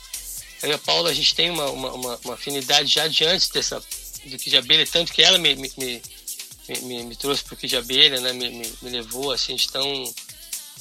[0.62, 3.78] Eu e a Paula, a gente tem uma, uma, uma afinidade já de antes dessa,
[3.78, 6.02] do que de abelha, tanto que ela me, me, me,
[6.82, 8.32] me, me trouxe pro que de abelha, né?
[8.32, 10.14] Me, me, me levou, assim, então.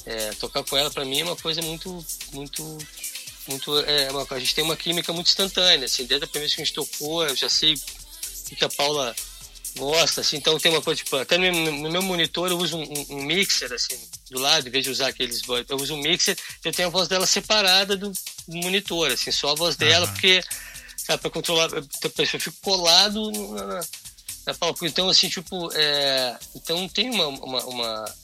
[0.04, 2.78] É, tocar com ela para mim é uma coisa muito, muito,
[3.48, 3.78] muito.
[3.80, 6.62] É, uma, a gente tem uma química muito instantânea, assim, desde a primeira vez que
[6.62, 9.14] a gente tocou, eu já sei o que a Paula
[9.76, 13.06] gosta, assim, então tem uma coisa, tipo, até no, no meu monitor eu uso um,
[13.10, 13.96] um, mixer, assim,
[14.30, 17.08] do lado, em vez de usar aqueles, eu uso um mixer, eu tenho a voz
[17.08, 18.12] dela separada do,
[18.48, 20.12] monitor, assim, só a voz dela, uhum.
[20.12, 20.42] porque,
[20.96, 23.80] sabe, pra controlar, eu, eu fico colado na,
[24.46, 28.14] na palco, então, assim, tipo, é, então tem uma, uma, uma,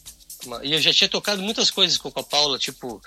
[0.44, 3.00] uma, e eu já tinha tocado muitas coisas com a Paula, tipo,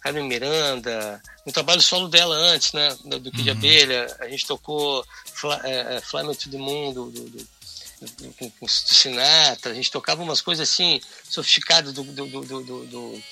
[0.00, 3.56] Carmen Miranda, no trabalho solo dela antes, né, do, do Kid uhum.
[3.56, 7.57] Abelha, a gente tocou Fly, é, é Fly Me to the Moon, do, do, do
[8.38, 13.22] com, com, Sinatra, a gente tocava umas coisas assim, sofisticadas do, do, do, do, do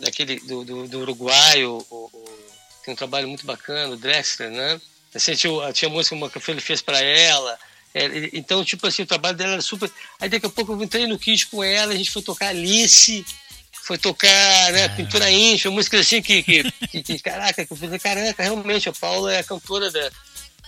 [0.00, 2.10] daquele, do, do, do Uruguai, o, o,
[2.84, 4.80] tem um trabalho muito bacana, o Drexler, né?
[5.14, 7.58] Assim, tinha, tinha música que ele fez para ela,
[7.94, 9.88] é, então, tipo assim, o trabalho dela era super.
[10.20, 13.24] Aí daqui a pouco eu entrei no kit com ela, a gente foi tocar Alice,
[13.70, 14.88] foi tocar né, ah.
[14.88, 18.92] Pintura Íntima, música assim que, que, que, que, caraca, que eu falei, caraca, realmente, a
[18.92, 20.10] Paula é a cantora da,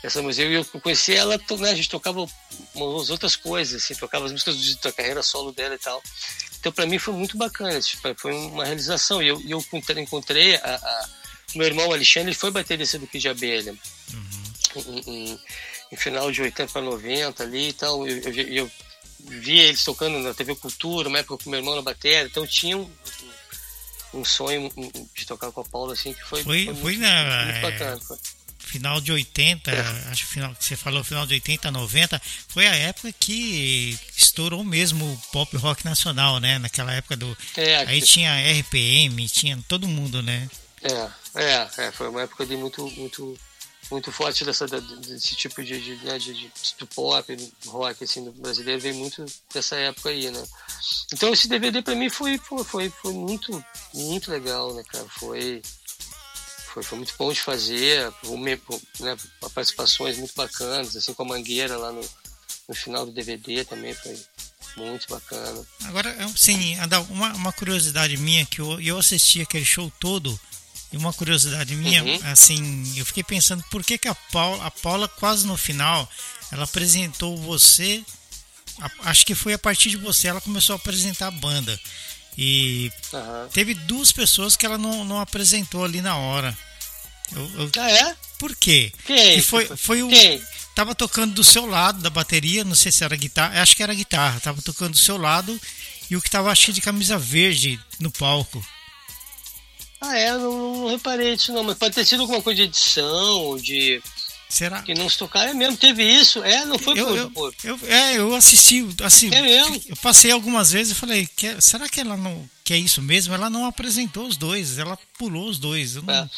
[0.06, 0.46] essa música.
[0.46, 2.26] Eu, eu conheci ela, né, a gente tocava
[2.74, 6.02] umas outras coisas, assim, tocava as músicas da carreira solo dela e tal.
[6.58, 9.22] Então, para mim, foi muito bacana, tipo, foi uma realização.
[9.22, 9.64] E eu, eu
[9.98, 11.08] encontrei a, a,
[11.54, 13.74] meu irmão Alexandre, ele foi baterista do Kid Abelha.
[14.12, 14.42] Uhum.
[14.76, 15.40] Em, em,
[15.92, 18.06] em, final de 80 para 90 ali e tal.
[18.06, 18.70] Eu, eu, eu
[19.20, 22.76] via eles tocando na TV Cultura, uma época com meu irmão na bateria, então tinha
[22.76, 22.88] um,
[24.14, 24.70] um sonho
[25.14, 28.00] de tocar com a Paula, assim, que foi, foi, foi, foi muito, na, muito bacana.
[28.00, 28.18] Foi
[28.76, 29.80] final de 80, é.
[30.10, 34.62] acho que final que você falou, final de 80, 90, foi a época que estourou
[34.62, 36.58] mesmo o pop rock nacional, né?
[36.58, 37.36] Naquela época do.
[37.56, 38.06] É, aí que...
[38.06, 40.48] tinha RPM, tinha todo mundo, né?
[40.82, 43.38] É, é, é, foi uma época de muito, muito,
[43.90, 48.32] muito forte dessa, desse tipo de, de, né, de, de, de pop, rock, assim, do
[48.32, 50.44] brasileiro, veio muito dessa época aí, né?
[51.12, 55.06] Então esse DVD para mim foi, foi, foi, foi muito, muito legal, né, cara?
[55.08, 55.62] Foi
[56.76, 58.12] foi, foi muito bom de fazer,
[59.00, 59.16] né,
[59.54, 62.06] participações muito bacanas, assim com a Mangueira lá no,
[62.68, 64.20] no final do DVD também foi
[64.76, 65.64] muito bacana.
[65.84, 66.76] Agora, sim,
[67.08, 70.38] uma, uma curiosidade minha que eu, eu assisti aquele show todo
[70.92, 72.20] e uma curiosidade minha, uhum.
[72.24, 76.06] assim, eu fiquei pensando por que, que a, Paula, a Paula quase no final
[76.52, 78.04] ela apresentou você,
[78.78, 81.80] a, acho que foi a partir de você ela começou a apresentar a banda.
[82.36, 83.48] E uhum.
[83.52, 86.56] teve duas pessoas que ela não, não apresentou ali na hora.
[87.34, 87.70] Eu, eu...
[87.78, 88.16] Ah, é?
[88.38, 88.92] Por quê?
[89.06, 89.38] Quem?
[89.38, 90.08] E foi, foi o.
[90.08, 90.42] Quem?
[90.74, 93.94] Tava tocando do seu lado da bateria, não sei se era guitarra, acho que era
[93.94, 95.58] guitarra, tava tocando do seu lado
[96.10, 98.64] e o que tava cheio de camisa verde no palco.
[100.00, 103.56] Ah, é, não, não reparei disso não, mas pode ter sido alguma coisa de edição,
[103.56, 104.02] de.
[104.48, 104.80] Será?
[104.82, 106.42] Que não se é mesmo, teve isso.
[106.44, 109.82] É, não foi eu, por, eu, eu, É, eu assisti, assim, é mesmo?
[109.88, 113.34] eu passei algumas vezes e falei, que, será que ela não, que é isso mesmo?
[113.34, 115.96] Ela não apresentou os dois, ela pulou os dois.
[115.96, 116.14] Eu não...
[116.14, 116.28] é.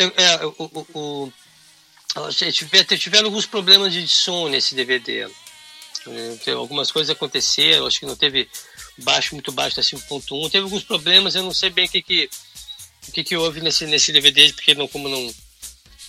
[0.00, 0.54] É, o,
[0.94, 1.32] o,
[2.14, 5.28] o, tiveram alguns problemas de som nesse DVD.
[6.46, 8.48] É, algumas coisas aconteceram, acho que não teve
[8.98, 10.50] baixo, muito baixo da 5.1.
[10.50, 12.30] Teve alguns problemas, eu não sei bem o que, que,
[13.08, 15.34] o que, que houve nesse, nesse DVD, porque não, como não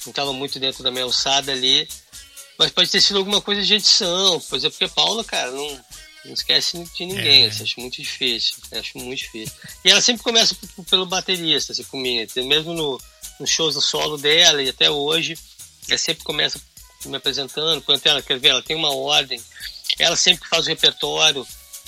[0.10, 1.88] estava muito dentro da minha alçada ali.
[2.58, 5.80] Mas pode ter sido alguma coisa de edição, por exemplo, porque Paula, cara, não,
[6.26, 7.48] não esquece de ninguém, é.
[7.48, 9.56] assim, acho muito difícil, acho muito difícil.
[9.86, 10.58] E ela sempre começa
[10.90, 13.02] pelo baterista, assim, comigo, mesmo no,
[13.40, 15.38] nos shows do solo dela e até hoje,
[15.88, 16.60] ela sempre começa
[17.06, 19.42] me apresentando, quando ela quer ver, ela tem uma ordem,
[19.98, 21.48] ela sempre faz o repertório,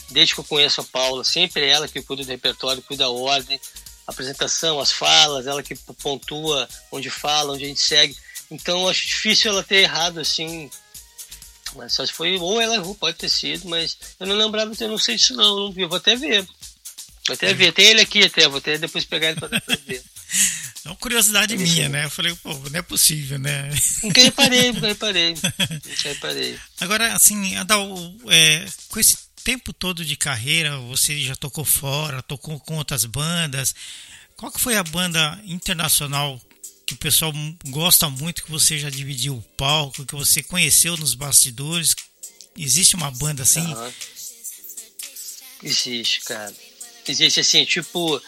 [0.10, 3.10] desde que eu conheço a Paula, sempre é ela que cuida do repertório, cuida da
[3.10, 3.60] ordem,
[4.08, 8.16] apresentação, as falas, ela que pontua onde fala, onde a gente segue.
[8.50, 10.70] Então eu acho difícil ela ter errado assim.
[11.76, 14.90] Mas só se foi, ou ela errou, pode ter sido, mas eu não lembrava, eu
[14.90, 16.46] não sei disso não, não vi, eu vou até ver.
[17.28, 20.04] Vou até ver, tem ele aqui até, vou até depois pegar ele para ver.
[20.84, 22.06] É uma curiosidade minha, né?
[22.06, 23.70] Eu falei, pô, não é possível, né?
[24.04, 25.34] Nunca reparei, nunca reparei.
[25.38, 26.60] Nunca reparei.
[26.80, 27.88] Agora, assim, Adal,
[28.30, 33.74] é, com esse tempo todo de carreira, você já tocou fora, tocou com outras bandas.
[34.36, 36.40] Qual que foi a banda internacional
[36.86, 37.32] que o pessoal
[37.68, 41.96] gosta muito, que você já dividiu o palco, que você conheceu nos bastidores?
[42.58, 43.66] Existe uma banda assim?
[43.74, 43.94] Uhum.
[45.64, 46.54] Existe, cara.
[47.08, 48.22] Existe assim, tipo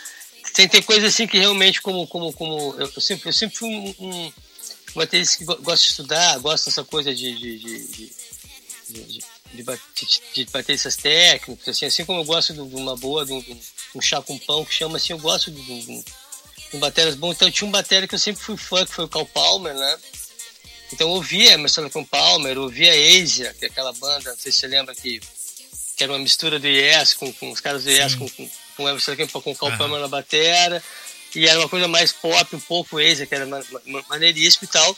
[0.54, 3.96] tem, tem coisa assim que realmente, como, como, como eu, sempre, eu sempre fui um,
[4.00, 4.34] um
[4.96, 8.14] baterista que gosta de estudar, gosta dessa coisa de, de, de,
[8.90, 9.24] de,
[9.54, 13.40] de, de, de bateristas técnicos, assim, assim como eu gosto de uma boa, de um,
[13.40, 13.62] de
[13.96, 16.06] um chá com pão, que chama assim, eu gosto de, de,
[16.72, 17.32] de bateras bom.
[17.32, 19.98] Então tinha um batera que eu sempre fui fã, que foi o Cal Palmer, né?
[20.92, 24.52] Então eu ouvia Emerson com Palmer, eu ouvia Asia, que é aquela banda, não sei
[24.52, 25.20] se você lembra que,
[25.98, 28.84] que era uma mistura do Yes com, com os caras do Yes com, com com
[28.84, 30.84] o Everson Kemp, com o Cal Palmer na batera,
[31.36, 33.48] e era uma coisa mais pop, um pouco exa, que era
[34.10, 34.98] maneiríssimo e tal.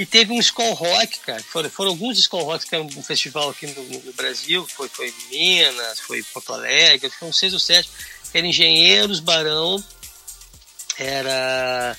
[0.00, 1.42] E teve um Skull Rock, cara.
[1.42, 4.66] Foram, foram alguns Skull Rocks que era um festival aqui no, no, Brasil.
[4.66, 7.90] Foi, foi Minas, foi Porto Alegre, foram seis ou sete.
[8.32, 9.84] Era Engenheiros, Barão.
[10.96, 11.94] Era.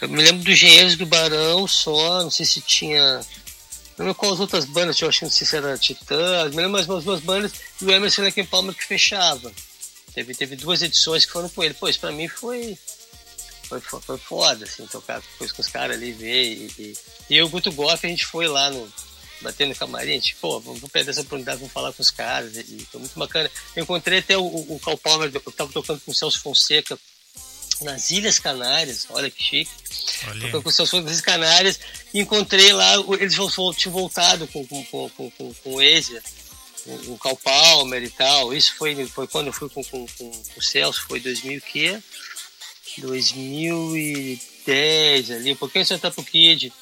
[0.00, 3.16] Eu me lembro dos Engenheiros do Barão só, não sei se tinha.
[3.98, 6.54] Não lembro qual as outras bandas, eu acho que não sei se era Titã, me
[6.54, 7.50] lembro mais umas duas bandas
[7.82, 9.52] e o Emerson Lake Palmer que fechava.
[10.14, 11.74] Teve, teve duas edições que foram com ele.
[11.74, 12.78] Pô, isso pra mim foi,
[13.80, 16.44] foi, foi foda, assim, tocar depois com os caras ali, ver.
[16.44, 16.96] E, e,
[17.30, 18.92] e eu, Guto Goff, a gente foi lá no,
[19.40, 22.56] batendo no camarim, gente, pô, vamos perder essa oportunidade, vamos falar com os caras.
[22.56, 23.50] E, e foi muito bacana.
[23.76, 26.98] Eu encontrei até o, o, o Cal Palmer, eu tava tocando com o Celso Fonseca
[27.82, 29.70] nas Ilhas Canárias, olha que chique.
[30.28, 30.62] Olha.
[30.62, 31.80] Com seus nas Ilhas Canárias,
[32.12, 36.22] encontrei lá, eles tinham voltado com, com, com, com, com, com o Ezia,
[37.06, 38.54] o Cal Palmer e tal.
[38.54, 42.02] Isso foi, foi quando eu fui com, com, com, com o Celso, foi 2000 que?
[43.00, 46.72] 2010 ali, um pouquinho antes pro Kid.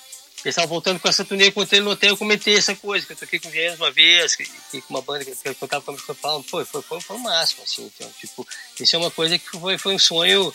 [0.45, 3.13] Eles estavam voltando com essa turnê, eu encontrei no hotel, eu comentei essa coisa, que
[3.13, 5.85] eu toquei com o James uma vez, que, que, com uma banda que eu tocava
[5.85, 8.45] com o São Paulo, foi, foi, foi, foi o máximo, assim, então, tipo,
[8.81, 10.53] isso é uma coisa que foi, foi um sonho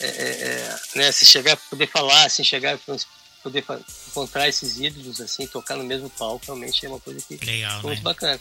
[0.00, 2.78] é, é, é, né, se chegar a poder falar, assim, chegar a
[3.42, 3.64] poder
[4.08, 7.90] encontrar esses ídolos, assim, tocar no mesmo palco, realmente é uma coisa que Legal, foi
[7.90, 7.96] né?
[7.96, 8.40] muito bacana.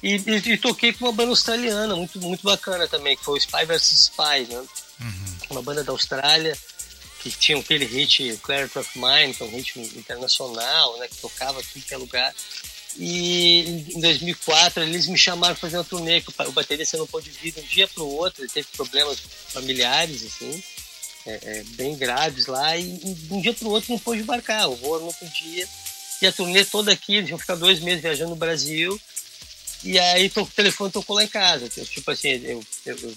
[0.00, 3.40] E, e, e, toquei com uma banda australiana, muito, muito bacana também, que foi o
[3.40, 4.64] Spy vs Spy, né?
[5.00, 5.36] Uhum.
[5.50, 6.56] Uma banda da Austrália,
[7.20, 11.08] que tinha aquele hit Clarity of Mind, que é um hit internacional, né?
[11.08, 12.34] Que tocava tudo que é lugar.
[12.96, 17.30] E em 2004 eles me chamaram para fazer uma turnê, que o baterista não pôde
[17.30, 19.18] vir de um dia para o outro, ele teve problemas
[19.48, 20.62] familiares, assim
[21.26, 24.68] é, é, bem graves lá, e, de um dia para o outro não pôde embarcar,
[24.68, 25.66] o voo não podia.
[26.20, 29.00] E a turnê toda aqui, eles iam ficar dois meses viajando no Brasil,
[29.82, 31.68] e aí o telefone tocou lá em casa.
[31.68, 33.14] Tipo assim, eu, eu, eu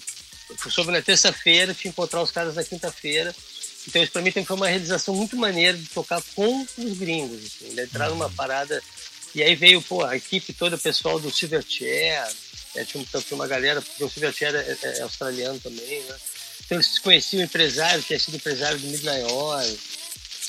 [0.70, 3.34] soube na terça-feira, tinha encontrar os caras na quinta-feira.
[3.86, 7.74] Então isso para mim foi uma realização muito maneira de tocar com os gringos, assim,
[7.74, 8.82] de entrar numa parada.
[9.34, 12.26] E aí veio pô, a equipe toda, o pessoal do Silverchair,
[12.74, 16.16] é, tinha, tinha uma galera, porque o Silverchair é, é, é australiano também, né?
[16.64, 19.78] Então eles conheciam o empresário, que tinha sido empresário do Midnight Oil.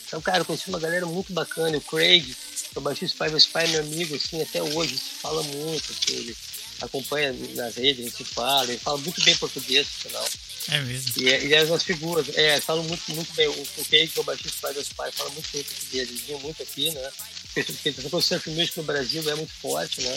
[0.05, 1.77] Então, cara, eu conheci uma galera muito bacana.
[1.77, 5.21] O Craig, que é o baixista Pai Meus Pai, meu amigo, assim, até hoje, se
[5.21, 6.35] fala muito, assim, ele
[6.81, 10.29] acompanha nas redes, a gente fala, ele fala muito bem português, no final.
[10.69, 11.13] É mesmo.
[11.17, 13.47] E, e é umas figuras, é, falam muito, muito bem.
[13.47, 16.21] O, o Craig, que é o baixista Pai Meus Pai, fala muito bem português, eles
[16.21, 17.11] vinham muito aqui, né?
[17.53, 20.15] Porque o surf music no Brasil é muito forte, né?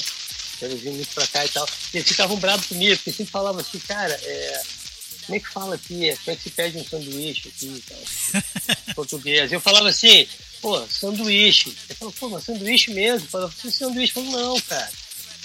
[0.57, 1.69] Então, eles vinham muito pra cá e tal.
[1.93, 4.63] E eles ficavam bravos comigo, porque sempre falavam assim, cara, é
[5.27, 6.17] como é que fala aqui?
[6.25, 7.67] Como é que se pede um sanduíche aqui?
[7.67, 9.53] Então, português.
[9.53, 10.27] Eu falava assim,
[10.61, 11.77] pô, sanduíche.
[11.89, 13.27] Ele falou, pô, mas sanduíche mesmo?
[13.27, 14.13] Eu falava, sanduíche?
[14.17, 14.91] Eu falei, não, cara.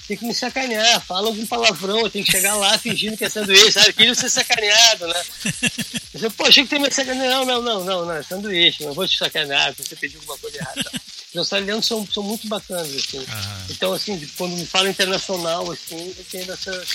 [0.08, 3.30] Tem que me sacanear, fala algum palavrão, eu tenho que chegar lá fingindo que é
[3.30, 3.91] sanduíche, sabe?
[3.91, 5.24] Queria ser sacaneado, né?
[6.14, 7.45] Eu pô, achei que tem me sacanear.
[7.45, 10.58] Não, não, não, não, é sanduíche, não vou te sacanear, se você pediu alguma coisa
[10.58, 10.91] errada.
[11.32, 13.26] Os australianos são, são muito bacanas, assim.
[13.70, 16.88] Então, assim, quando me fala internacional, assim, eu tenho essas,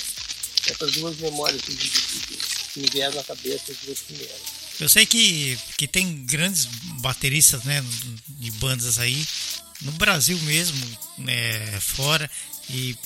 [0.70, 2.36] essas duas memórias assim, de, de, de,
[2.72, 4.62] que me vieram na cabeça as duas primeiras.
[4.80, 6.64] Eu sei que, que tem grandes
[7.00, 7.84] bateristas né,
[8.26, 9.24] de bandas aí,
[9.82, 12.30] no Brasil mesmo, né, fora,
[12.70, 12.96] e,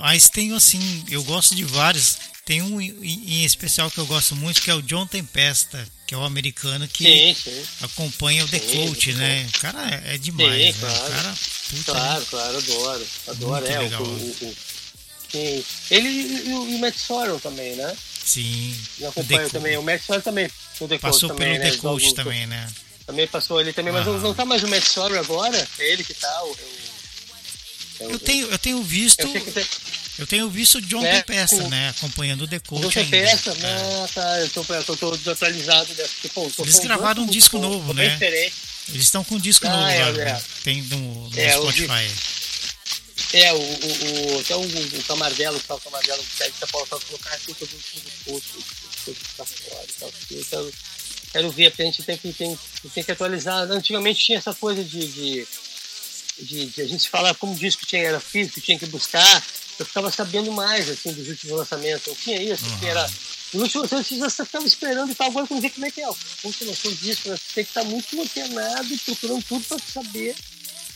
[0.00, 2.18] mas tem assim, eu gosto de vários.
[2.44, 6.18] Tem um em especial que eu gosto muito, que é o John Tempesta, que é
[6.18, 7.62] o americano que sim, sim.
[7.82, 9.46] acompanha o The sim, Coach, né?
[9.48, 11.08] O cara é, é demais, sim, claro.
[11.08, 11.16] Né?
[11.16, 11.34] Cara,
[11.70, 12.26] puta, claro, né?
[12.30, 13.06] claro, adoro.
[13.26, 13.78] Adoro, muito é.
[13.80, 14.02] Legal.
[14.02, 14.56] O, o, o,
[15.32, 15.64] sim.
[15.90, 17.96] Ele e o, o Matt Sorum também, né?
[18.24, 18.76] Sim.
[19.00, 19.76] Eu acompanho também.
[19.76, 20.50] O Matt Sorum também.
[20.78, 21.70] O The Passou também, pelo né?
[21.70, 22.68] The Coach também, né?
[23.06, 24.18] Também passou ele também, mas ah.
[24.18, 25.68] não tá mais o Matt Sorum agora?
[25.78, 26.44] É ele que tá.
[26.44, 26.56] O,
[28.00, 29.20] eu, eu, tenho, eu tenho visto.
[29.20, 29.66] Eu, tem...
[30.18, 31.68] eu tenho visto o John é, Tempesta, o...
[31.68, 31.90] né?
[31.90, 32.82] Acompanhando o The Coach.
[32.82, 33.50] John Tempesta?
[33.50, 34.06] É.
[34.14, 34.40] tá.
[34.40, 36.12] Eu tô, eu tô desatualizado dessa.
[36.34, 38.08] Pô, Eles gravaram um disco novo, né?
[38.10, 38.54] Diferente.
[38.88, 40.30] Eles estão com um disco ah, novo é, agora.
[40.30, 40.42] É.
[40.62, 42.36] Tem no, no é, Spotify.
[43.32, 47.30] É, o, o, o, até o, o Camardelo, o Camardelo, o Sérgio tá falando, colocar
[47.30, 48.64] aqui todo mundo no posto,
[49.04, 50.12] coisa pra fora e tal.
[50.30, 50.74] Eu quero,
[51.32, 52.58] quero ver, porque a gente tem que, tem,
[52.94, 53.70] tem que atualizar.
[53.70, 55.48] Antigamente tinha essa coisa de, de,
[56.38, 59.44] de, de a gente falar como o disco tinha, era físico, tinha que buscar.
[59.78, 62.06] Eu ficava sabendo mais, assim, dos últimos lançamentos.
[62.06, 62.78] Não tinha isso, uhum.
[62.78, 63.10] que era...
[63.54, 66.06] No último lançamento ficava esperando e tal, agora não ver como é que é.
[66.06, 67.36] Como você lançou o disco, né?
[67.36, 70.34] você tem que estar muito antenado procurando tudo para saber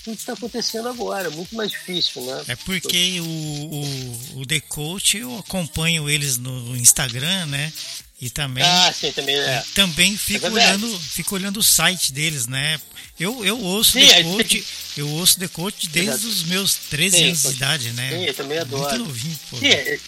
[0.04, 2.44] tudo que está acontecendo agora, muito mais difícil, né?
[2.48, 7.72] É porque o, o, o The Coach, eu acompanho eles no Instagram, né?
[8.20, 9.64] E também, ah, sim, também, é.
[9.74, 12.78] também fico, é olhando, fico olhando o site deles, né?
[13.18, 14.66] Eu, eu ouço sim, The Coach,
[14.98, 16.28] eu ouço The Coach desde Exato.
[16.28, 18.10] os meus 13 sim, anos de idade, né?
[18.10, 18.82] Sim, eu também adoro.
[18.82, 19.56] Muito novinho, pô.
[19.58, 19.98] Sim, é,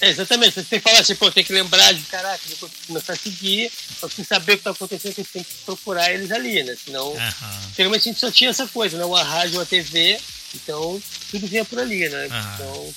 [0.00, 3.12] É, exatamente, você tem que falar assim, pô, tem que lembrar de caraca, depois começar
[3.12, 6.62] a seguir, pra você saber o que tá acontecendo, você tem que procurar eles ali,
[6.62, 6.76] né?
[6.84, 7.72] Senão, uhum.
[7.76, 9.04] geralmente a gente só tinha essa coisa, né?
[9.04, 10.20] Uma rádio, uma TV,
[10.54, 12.26] então tudo vinha por ali, né?
[12.26, 12.54] Uhum.
[12.54, 12.94] Então,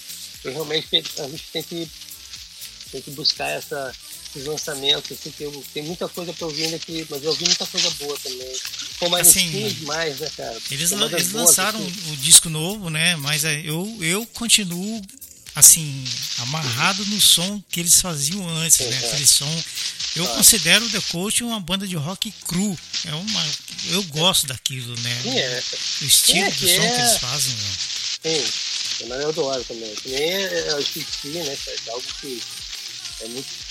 [0.53, 0.87] realmente
[1.19, 1.89] a gente tem que,
[2.91, 3.93] tem que buscar essa,
[4.33, 7.65] esses lançamentos, assim, que eu, tem muita coisa pra ouvir aqui, mas eu ouvi muita
[7.67, 8.53] coisa boa também.
[8.99, 10.57] Pô, mas assim, demais, né, cara?
[10.71, 12.13] Eles, eles lançaram assim.
[12.13, 13.15] o disco novo, né?
[13.17, 15.01] Mas é, eu, eu continuo
[15.55, 16.03] assim,
[16.39, 18.97] amarrado no som que eles faziam antes, né?
[18.97, 19.63] Aquele som.
[20.15, 20.35] Eu ah.
[20.35, 22.77] considero o The Coach uma banda de rock cru.
[23.05, 23.45] É uma,
[23.91, 25.21] eu gosto daquilo, né?
[25.25, 25.63] É.
[26.01, 26.95] O estilo do som é...
[26.95, 27.53] que eles fazem.
[27.53, 27.71] Né?
[28.23, 29.93] Sim, mas eu adoro também.
[29.95, 31.57] Também é, é o estilo, né?
[31.67, 32.41] É algo que
[33.21, 33.62] é muito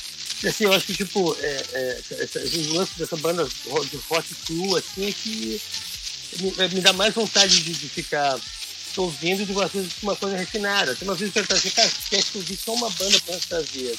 [0.49, 2.01] assim, eu acho que, tipo, é, é,
[2.72, 5.61] lance dessa banda de rock cru, assim, é que
[6.40, 8.38] me, me dá mais vontade de, de ficar
[8.97, 10.95] ouvindo de uma coisa, uma coisa refinada.
[10.95, 13.62] Tem uma vez que eu assim, cara, quer que ouvir só uma banda para essa
[13.62, 13.97] vida?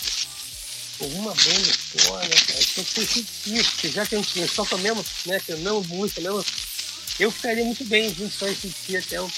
[1.00, 2.60] Uma banda só, né, cara?
[2.62, 6.22] Então foi porque já que a gente só com a mesma, né, que não música,
[6.22, 6.46] mesmo,
[7.20, 9.30] eu ficaria muito bem ouvindo só esse dia até eu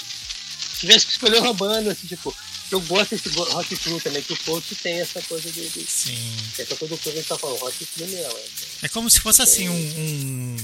[0.78, 2.34] tivesse que escolher uma banda, assim, tipo,
[2.70, 5.68] eu gosto desse rock cru também, que o coach tem essa coisa de.
[5.68, 6.36] de Sim.
[6.58, 8.38] Essa coisa que a gente tá falando, rock cru mesmo.
[8.82, 10.56] É como se fosse assim, um, um,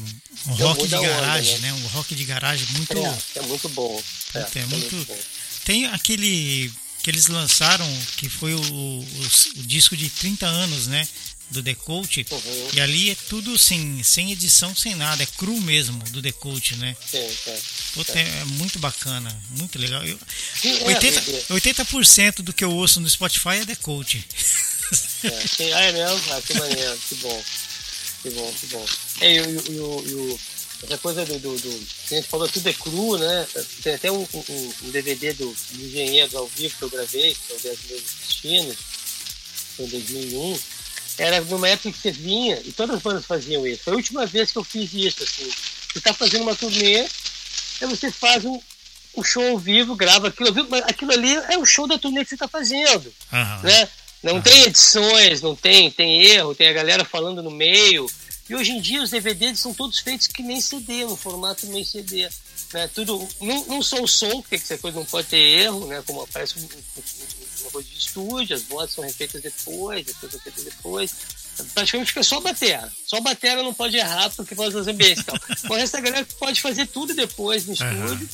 [0.48, 1.72] um rock de garagem, onda, né?
[1.72, 1.82] né?
[1.84, 2.96] Um rock de garagem muito.
[2.96, 4.02] É, é muito bom.
[4.34, 4.94] É, é, é muito.
[4.94, 5.18] muito bom.
[5.64, 6.72] Tem aquele
[7.02, 7.86] que eles lançaram,
[8.16, 11.06] que foi o, o, o, disco de 30 anos, né?
[11.50, 12.26] Do The Coach.
[12.30, 12.68] Uhum.
[12.72, 15.22] E ali é tudo assim, sem edição, sem nada.
[15.22, 16.96] É cru mesmo do The Coach, né?
[17.10, 17.58] Sim, é.
[17.94, 18.22] Puta, é.
[18.22, 20.02] é muito bacana, muito legal.
[20.04, 20.18] Eu,
[20.60, 21.22] sim, 80, é,
[21.54, 24.24] 80% do que eu ouço no Spotify é The Coach.
[25.24, 26.32] É, sim, ah, é mesmo?
[26.32, 27.44] Ah, que maneiro, que bom.
[28.22, 28.86] Que bom, que bom.
[29.20, 30.40] É, e, o, e, o,
[30.82, 31.88] essa coisa do, do, do.
[32.10, 33.46] A gente falou tudo é cru, né?
[33.82, 37.52] Tem até um, um, um DVD do, do Engenheiros ao vivo que eu gravei, que
[37.52, 38.76] é o 10 meses destinos,
[39.78, 40.60] em 2001
[41.18, 43.84] era numa época que você vinha, e todas as bandas faziam isso.
[43.84, 45.50] Foi a última vez que eu fiz isso, assim.
[45.92, 48.58] Você está fazendo uma turnê, aí você faz um,
[49.16, 51.98] um show ao vivo, grava aquilo ao vivo, mas aquilo ali é o show da
[51.98, 53.12] turnê que você está fazendo.
[53.32, 53.62] Uhum.
[53.62, 53.88] Né?
[54.22, 54.42] Não uhum.
[54.42, 58.06] tem edições, não tem, tem erro, tem a galera falando no meio.
[58.52, 61.82] E hoje em dia os DVDs são todos feitos que nem CD, no formato nem
[61.82, 62.28] CD.
[62.74, 62.86] Né?
[62.88, 66.02] Tudo, não, não só o som, porque essa coisa não pode ter erro, né?
[66.06, 67.02] como aparece um, um,
[67.62, 71.14] uma coisa de estúdio, as vozes são refeitas depois, depois refeitas depois.
[71.72, 72.92] Praticamente fica só a bateria.
[73.06, 75.38] Só a bateria não pode errar porque faz os ambientes tal.
[75.70, 78.04] o resto da galera pode fazer tudo depois no estúdio.
[78.04, 78.28] Uhum.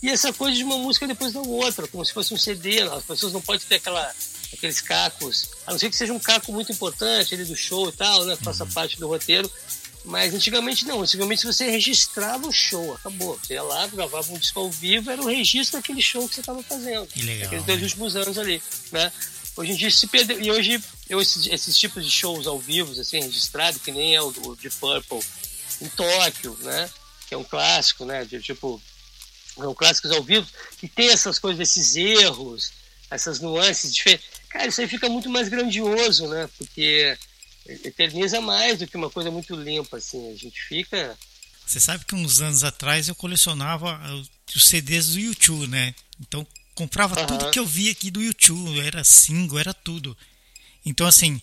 [0.00, 2.82] E essa coisa de uma música depois da outra, como se fosse um CD.
[2.82, 4.14] As pessoas não podem ter aquela,
[4.52, 7.92] aqueles cacos, a não ser que seja um caco muito importante ali do show e
[7.92, 8.36] tal, né?
[8.36, 8.70] Faça uhum.
[8.70, 9.50] parte do roteiro.
[10.04, 13.36] Mas antigamente não, antigamente você registrava o show, acabou.
[13.36, 16.40] Você ia lá, gravava um disco ao vivo, era o registro daquele show que você
[16.40, 17.08] estava fazendo.
[17.08, 17.46] Que legal.
[17.46, 19.12] Aqueles dois últimos anos ali, né?
[19.56, 20.40] Hoje em dia se perdeu.
[20.40, 24.22] E hoje eu, esses, esses tipos de shows ao vivo, assim, registrado, que nem é
[24.22, 25.20] o, o de Purple
[25.80, 26.88] em Tóquio, né?
[27.26, 28.24] Que é um clássico, né?
[28.24, 28.80] De, tipo,
[29.56, 30.46] são clássicos ao vivo,
[30.78, 32.72] que tem essas coisas, esses erros,
[33.10, 34.35] essas nuances diferentes.
[34.56, 36.48] Cara, isso aí fica muito mais grandioso, né?
[36.56, 37.16] Porque
[37.84, 40.32] eterniza mais do que uma coisa muito limpa, assim.
[40.32, 41.16] A gente fica.
[41.66, 44.00] Você sabe que uns anos atrás eu colecionava
[44.54, 45.94] os CDs do YouTube, né?
[46.18, 47.26] Então comprava uhum.
[47.26, 50.16] tudo que eu via aqui do YouTube, era single, era tudo.
[50.86, 51.38] Então assim,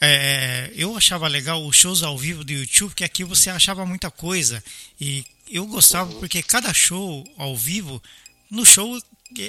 [0.00, 4.10] é, eu achava legal os shows ao vivo do YouTube, que aqui você achava muita
[4.10, 4.64] coisa.
[5.00, 6.18] E eu gostava uhum.
[6.18, 8.02] porque cada show ao vivo,
[8.50, 9.00] no show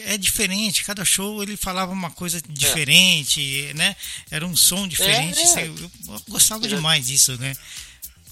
[0.06, 3.74] é diferente, cada show ele falava uma coisa diferente, é.
[3.74, 3.96] né?
[4.32, 5.40] Era um som diferente.
[5.40, 5.68] É, é.
[5.68, 5.92] Eu,
[6.28, 7.56] gostava demais disso, né?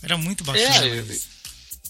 [0.01, 0.85] Era muito bacana.
[0.85, 1.19] É,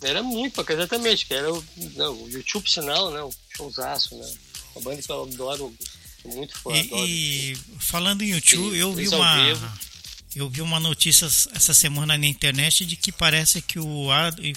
[0.02, 1.26] era muito bacana, exatamente.
[1.26, 1.64] Que era o,
[1.96, 3.22] não, o YouTube sinal, né?
[3.22, 4.34] O showzaço, né?
[4.76, 5.76] Uma banda que eu adoro,
[6.26, 6.72] muito fã.
[6.74, 9.86] E, e falando em YouTube, eu vi uma.
[10.36, 14.10] Eu vi uma notícia essa semana na internet de que parece que o,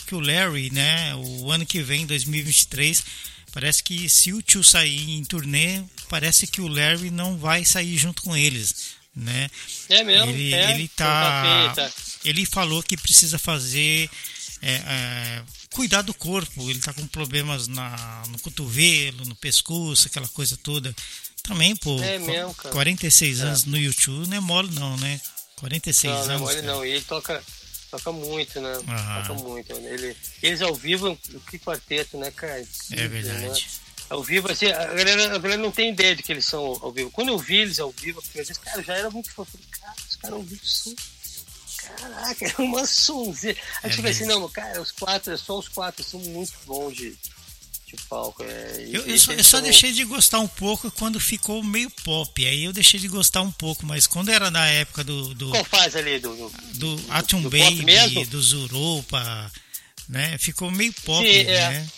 [0.05, 3.05] que o Larry, né, o ano que vem, 2023,
[3.53, 7.97] Parece que se o tio sair em turnê, parece que o Larry não vai sair
[7.97, 9.51] junto com eles, né?
[9.89, 10.31] É mesmo?
[10.31, 11.91] Ele, é, ele tá, tá,
[12.25, 14.11] ele falou que precisa fazer
[14.63, 16.69] é, é, cuidar do corpo.
[16.69, 20.95] Ele tá com problemas na, no cotovelo, no pescoço, aquela coisa toda.
[21.43, 22.75] Também, pô, é mesmo, cara.
[22.75, 23.71] 46 anos é.
[23.71, 25.21] no YouTube não é mole não, né?
[25.57, 26.29] 46 não, anos.
[26.29, 26.67] Não é mole cara.
[26.67, 26.85] não.
[26.85, 27.43] E ele toca
[27.91, 28.73] Toca muito, né?
[29.27, 29.73] Toca muito.
[29.73, 31.19] Ele, eles ao vivo,
[31.51, 32.65] que quarteto, né, cara?
[32.93, 33.49] É verdade.
[33.49, 33.89] Né?
[34.11, 36.91] Ao vivo, assim, a galera, a galera não tem ideia de que eles são ao
[36.91, 37.11] vivo.
[37.11, 39.31] Quando eu vi eles ao vivo, às vezes, cara, já era muito.
[39.31, 40.95] Falei, cara, os caras ao vivo são.
[41.97, 43.59] Caraca, é uma sonzeira.
[43.83, 46.95] Aí é tipo assim, não, cara, os quatro, é só os quatro, são muito bons
[46.95, 47.17] de,
[47.89, 48.43] de palco.
[48.43, 52.47] É, eu, eu, só, eu só deixei de gostar um pouco quando ficou meio pop.
[52.47, 55.35] Aí eu deixei de gostar um pouco, mas quando era na época do.
[55.35, 56.19] do Qual fase ali?
[56.19, 59.51] Do, do, do Atom Baby, do Zurupa,
[60.09, 60.37] né?
[60.39, 61.71] Ficou meio pop, Sim, é.
[61.71, 61.89] né?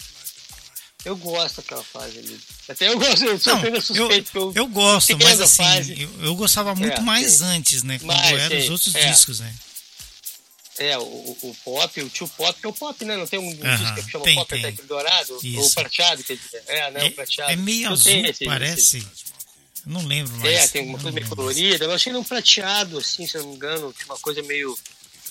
[1.04, 2.38] Eu gosto daquela fase ali.
[2.68, 4.38] Até eu gosto, eu sou Não, suspeito.
[4.38, 5.62] Eu, eu, eu gosto, mas assim,
[5.98, 7.44] eu, eu, gostava muito é, mais sim.
[7.44, 7.98] antes, né?
[7.98, 9.10] Quando mais, eram os outros é.
[9.10, 9.54] discos, né?
[10.80, 13.14] É, o, o pop, o tio pop, que é o pop, né?
[13.14, 14.64] Não tem um, um disco que chama tem, pop tem.
[14.64, 15.38] até dourado?
[15.42, 15.60] Isso.
[15.60, 16.62] Ou prateado, quer dizer.
[16.66, 17.04] É, né?
[17.04, 17.52] É, o prateado.
[17.52, 18.96] É meio azul, esse, parece.
[18.96, 19.06] Esse.
[19.84, 20.54] Não lembro mais.
[20.54, 21.84] É, tem uma coisa meio colorida.
[21.84, 24.74] Eu achei um prateado, assim, se eu não me engano, tinha uma coisa meio.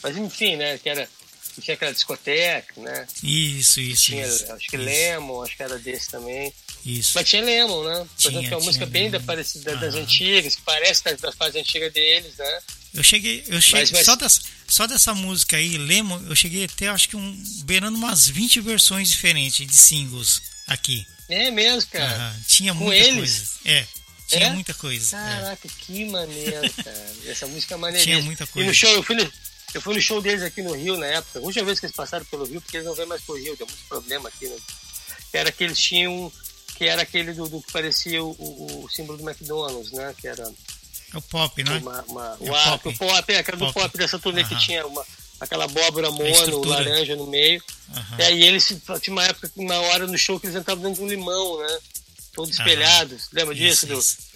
[0.03, 0.77] Mas enfim, né?
[0.77, 1.09] Que era.
[1.55, 3.07] Que tinha aquela discoteca, né?
[3.23, 4.05] Isso, isso.
[4.05, 4.85] Tinha, isso, acho que isso.
[4.85, 6.53] Lemon, acho que era desse também.
[6.85, 7.13] Isso.
[7.15, 7.97] Mas tinha Lemon, né?
[7.97, 11.13] Por tinha, exemplo, que é uma música bem da, parecida das antigas, que parece da,
[11.13, 12.59] da fase antiga deles, né?
[12.93, 14.05] Eu cheguei, eu cheguei mas, mas...
[14.05, 18.27] Só, dessa, só dessa música aí, Lemon, eu cheguei até acho que um beirando umas
[18.27, 21.05] 20 versões diferentes de singles aqui.
[21.27, 22.35] É mesmo, cara.
[22.47, 23.15] Tinha Com muita eles?
[23.15, 23.49] coisa.
[23.65, 23.87] É.
[24.27, 24.49] Tinha é?
[24.51, 25.17] muita coisa.
[25.17, 25.19] É.
[25.19, 25.71] Caraca, é.
[25.79, 27.13] que maneiro, cara.
[27.25, 28.15] Essa música é maneiríssima.
[28.15, 28.65] Tinha muita coisa.
[28.65, 29.31] E no show, eu fui no,
[29.73, 31.39] eu fui no show deles aqui no Rio na época.
[31.39, 33.55] A última vez que eles passaram pelo Rio, porque eles não vêm mais pro Rio,
[33.55, 34.57] deu muito problema aqui, né?
[35.33, 36.31] Era que eles tinham.
[36.75, 40.15] Que era aquele do, do que parecia o, o, o símbolo do McDonald's, né?
[40.17, 40.49] Que era
[41.13, 41.77] é o pop, né?
[41.77, 42.89] Uma, uma, é o, pop.
[42.89, 45.05] o pop, é aquela do pop dessa turnê que tinha uma,
[45.39, 47.63] aquela abóbora mono, laranja no meio.
[47.89, 48.17] Uhum.
[48.19, 48.67] E aí eles,
[49.01, 51.79] tinha uma época, uma hora no show que eles entravam dentro de um limão, né?
[52.33, 53.29] Todos espelhados.
[53.33, 53.85] Lembra disso?
[53.85, 54.28] Isso, isso.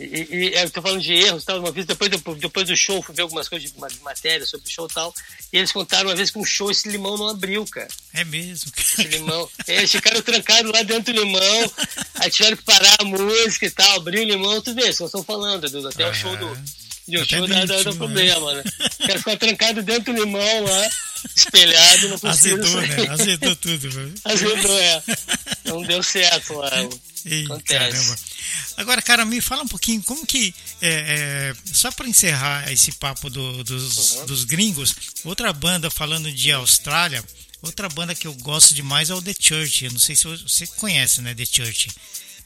[0.00, 1.58] E, e, eu tô falando de erros, tal.
[1.58, 4.70] Uma vez depois, depois do show, fui ver algumas coisas de, de matéria sobre o
[4.70, 5.14] show e tal.
[5.52, 7.88] E eles contaram uma vez que um show esse limão não abriu, cara.
[8.14, 8.72] É mesmo.
[8.76, 9.48] Esse limão.
[9.68, 11.72] eles ficaram trancados lá dentro do limão,
[12.14, 15.22] aí tiveram que parar a música e tal, abriu o limão, tu vê, vocês estão
[15.22, 16.56] falando, Edu, até o show do.
[17.18, 18.64] Um show da, do problema, né?
[19.00, 20.90] O cara ficou trancado dentro do limão lá,
[21.36, 23.06] espelhado, não conseguiu Azedou, né?
[23.10, 24.14] Azedou tudo.
[24.24, 25.02] Azedou, é.
[25.66, 26.70] Não deu certo lá.
[27.24, 27.78] Ei, Acontece.
[27.78, 28.16] Caramba.
[28.76, 30.54] Agora, cara, me fala um pouquinho como que.
[30.80, 34.26] É, é, só para encerrar esse papo do, dos, uhum.
[34.26, 34.94] dos gringos,
[35.24, 37.22] outra banda falando de Austrália,
[37.60, 39.84] outra banda que eu gosto demais é o The Church.
[39.84, 41.34] Eu não sei se você conhece, né?
[41.34, 41.88] The Church.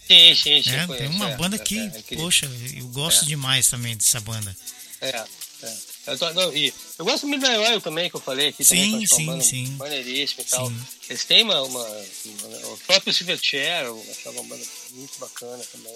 [0.07, 0.71] Sim, sim, sim.
[0.71, 4.55] É, tem uma é, banda que, é, é poxa, eu gosto demais também dessa banda.
[5.01, 5.25] É,
[5.63, 5.95] é.
[6.07, 8.63] Eu, tô, não, e eu gosto muito da Oil também, que eu falei aqui.
[8.63, 9.67] Sim, também, sim, banda sim.
[9.79, 10.69] Maneiríssima e tal.
[10.69, 10.87] Sim.
[11.09, 15.95] Eles têm uma, uma, uma, O próprio Silverchair, eu achava uma banda muito bacana também.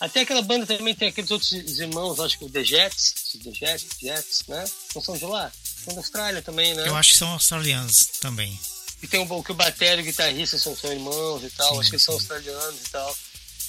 [0.00, 3.86] Até aquela banda também tem aqueles outros irmãos, acho que o The Jets, The Jets,
[4.00, 4.64] Jets, né?
[4.94, 5.52] Não são de lá?
[5.84, 6.88] São da Austrália também, né?
[6.88, 8.58] Eu acho que são australianos também.
[9.02, 11.80] E tem um, que o batério e o guitarrista são, são irmãos e tal, sim,
[11.80, 13.16] acho que eles são australianos e tal.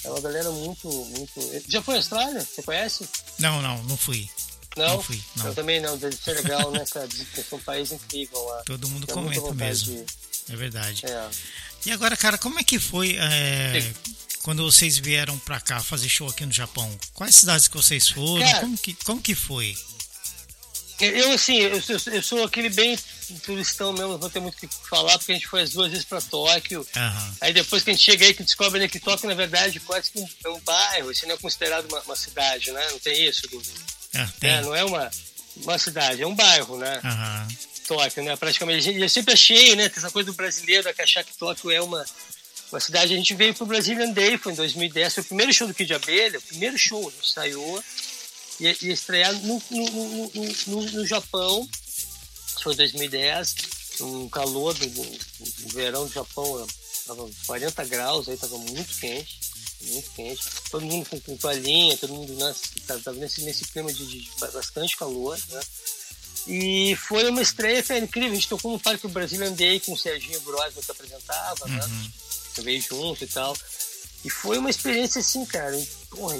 [0.04, 1.32] É uma galera muito, muito.
[1.68, 2.40] Já foi à Austrália?
[2.40, 3.08] Você conhece?
[3.38, 4.28] Não, não, não fui.
[4.76, 4.96] Não?
[4.96, 5.20] Não fui.
[5.36, 5.46] Não.
[5.46, 7.06] Eu também não, deve ser legal, né, cara?
[7.08, 8.62] Que é um país incrível lá.
[8.64, 9.94] Todo mundo comenta mesmo.
[9.94, 10.52] De...
[10.52, 11.02] É verdade.
[11.06, 11.30] É.
[11.86, 13.92] E agora, cara, como é que foi é,
[14.42, 16.90] quando vocês vieram pra cá fazer show aqui no Japão?
[17.12, 18.44] Quais cidades que vocês foram?
[18.44, 19.76] Cara, como, que, como que foi?
[21.00, 21.82] Eu, assim, eu,
[22.12, 22.98] eu, sou aquele bem
[23.44, 25.90] turistão mesmo, não vou ter muito o que falar, porque a gente foi as duas
[25.90, 26.80] vezes pra Tóquio.
[26.80, 27.34] Uhum.
[27.40, 30.10] Aí depois que a gente chega aí, que descobre né, que Tóquio, na verdade, quase
[30.10, 32.86] que é um bairro, assim, não é considerado uma, uma cidade, né?
[32.90, 33.42] Não tem isso,
[34.14, 34.50] ah, tem.
[34.50, 35.10] É, não é uma,
[35.56, 37.00] uma cidade, é um bairro, né?
[37.02, 37.56] Uhum.
[37.86, 38.36] Tóquio, né?
[38.36, 38.90] Praticamente.
[38.90, 39.90] Eu sempre achei, né?
[39.94, 42.04] Essa coisa do brasileiro, que achar que Tóquio é uma,
[42.70, 43.12] uma cidade.
[43.12, 45.92] A gente veio pro Brazilian Day, foi em 2010, foi o primeiro show do Kid
[45.94, 47.82] Abelha, o primeiro show, a gente saiu
[48.62, 50.30] ia, ia estrear no, no,
[50.66, 51.68] no, no, Japão,
[52.62, 53.54] foi em 2010,
[54.00, 56.66] um calor do, do, do verão do Japão,
[57.06, 59.52] tava 40 graus, aí tava muito quente
[59.82, 62.54] muito quente, todo mundo com, com toalhinha, todo mundo né,
[62.86, 65.60] tava nesse, nesse clima de, de, bastante calor, né?
[66.46, 69.98] E foi uma estreia foi incrível, a gente tocou no Parque Brasil, andei com o
[69.98, 71.80] Serginho Brosman que apresentava, né?
[71.84, 72.02] uhum.
[72.02, 72.10] né?
[72.58, 73.56] Veio junto e tal.
[74.24, 76.36] E foi uma experiência assim, cara, porra,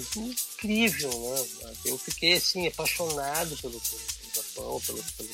[0.63, 1.73] incrível, né?
[1.85, 4.03] Eu fiquei assim, apaixonado pelo, pelo
[4.35, 5.29] Japão, pelo, pelo,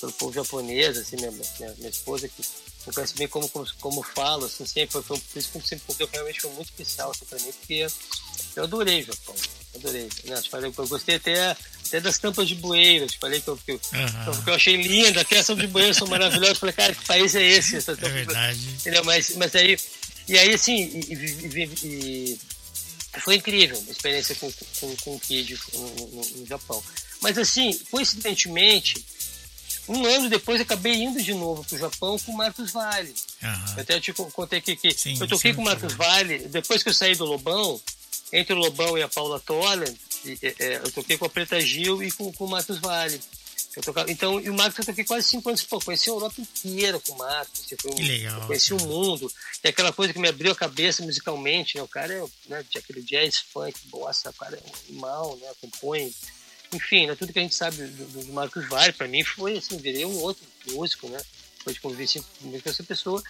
[0.00, 2.42] pelo povo japonês, assim, minha, minha, minha esposa que
[2.86, 5.84] eu conheço bem como, como, como falo, assim, sempre foi, foi por isso que sempre
[5.86, 7.86] porque realmente foi muito especial assim, pra mim, porque
[8.56, 9.34] eu adorei o Japão,
[9.74, 10.08] adorei.
[10.24, 10.36] Né?
[10.36, 11.56] Eu, falei, eu gostei até,
[11.86, 14.44] até das tampas de bueiro, eu falei que eu, que, eu, uhum.
[14.44, 17.06] que eu achei linda, até as tampas de bueiro são maravilhosas, eu falei, cara, que
[17.06, 17.76] país é esse?
[17.76, 18.60] Essa é verdade.
[19.04, 19.78] Mas, mas aí,
[20.28, 22.38] e aí assim, e, e, e,
[23.20, 26.82] foi incrível a experiência com, com, com o Kid no, no, no Japão.
[27.20, 29.04] Mas assim, coincidentemente,
[29.88, 33.14] um ano depois acabei indo de novo para o Japão com o Marcos Vale.
[33.42, 33.74] Uhum.
[33.76, 36.82] Eu até te contei aqui que sim, eu toquei sim, com o Marcos Vale, depois
[36.82, 37.80] que eu saí do Lobão,
[38.32, 39.92] entre o Lobão e a Paula Toller,
[40.42, 43.20] é, eu toquei com a Preta Gil e com, com o Marcos Vale.
[43.76, 46.40] Eu tocava, então, e o Marcos eu toquei quase cinco anos, pô, conheci a Europa
[46.40, 49.30] inteira com o Marcos, um, Que legal, conheci o mundo,
[49.62, 52.78] e aquela coisa que me abriu a cabeça musicalmente, né, o cara é, né, de
[52.78, 56.14] aquele jazz, funk, bossa, o cara é um animal, né, compõe,
[56.72, 59.76] enfim, né, tudo que a gente sabe do, do Marcos Vale, para mim foi assim,
[59.76, 61.20] virei um outro músico, né,
[61.58, 63.22] depois de conviver com essa pessoa.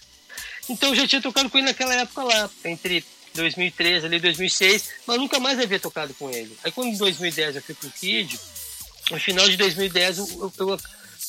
[0.69, 5.17] Então eu já tinha tocado com ele naquela época lá, entre 2013 ali 2006, mas
[5.17, 6.57] nunca mais havia tocado com ele.
[6.63, 8.39] Aí quando em 2010 eu fui com o Kid,
[9.11, 10.79] no final de 2010, eu, eu,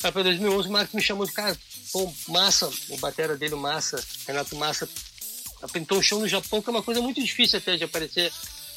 [0.01, 1.57] para 2011, o Marcos me chamou de cara,
[1.91, 4.87] pô, Massa, o batera dele, o Massa, Renato Massa,
[5.61, 8.31] apresentou um show no Japão, que é uma coisa muito difícil até de aparecer,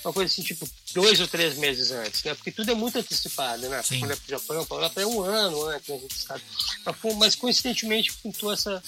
[0.04, 2.34] uma coisa assim, tipo, dois ou três meses antes, né?
[2.34, 3.82] Porque tudo é muito antecipado, né?
[3.82, 4.00] Sim.
[4.00, 6.42] Quando é pro Japão, para lá é um ano antes, a gente sabe.
[6.84, 8.82] Mas, mas coincidentemente pintou essa.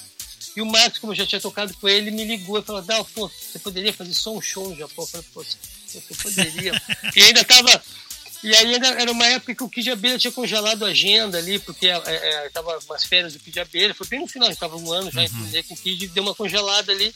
[0.57, 3.05] E o Marcos, como eu já tinha tocado com ele, me ligou e falou: Dal,
[3.05, 5.05] pô, você poderia fazer só um show no Japão?
[5.05, 6.73] Eu falei, pô, você poderia.
[7.15, 7.83] e ainda tava
[8.43, 11.87] e aí era uma época que o Kid Abelha tinha congelado a agenda ali, porque
[11.87, 15.11] é, é, tava umas férias do Kid Abelha, foi bem no final, estava um ano
[15.13, 15.63] já uhum.
[15.69, 17.15] com o Kid, deu uma congelada ali.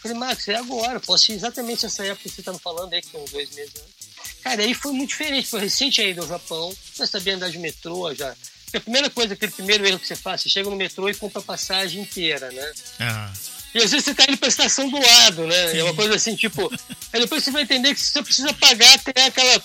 [0.00, 3.00] Falei, Max, é agora, posso ir exatamente essa época que você tá me falando aí,
[3.00, 4.42] que tem uns dois meses antes.
[4.42, 8.14] Cara, aí foi muito diferente, foi recente aí do Japão, já sabia andar de metrô,
[8.14, 8.34] já.
[8.64, 11.14] Porque a primeira coisa, aquele primeiro erro que você faz, você chega no metrô e
[11.14, 12.72] compra a passagem inteira, né?
[13.00, 13.32] Ah.
[13.74, 15.72] E às vezes você tá indo pra estação do lado, né?
[15.72, 15.78] Sim.
[15.78, 16.70] É uma coisa assim, tipo.
[17.12, 19.62] aí depois você vai entender que você precisa pagar até aquela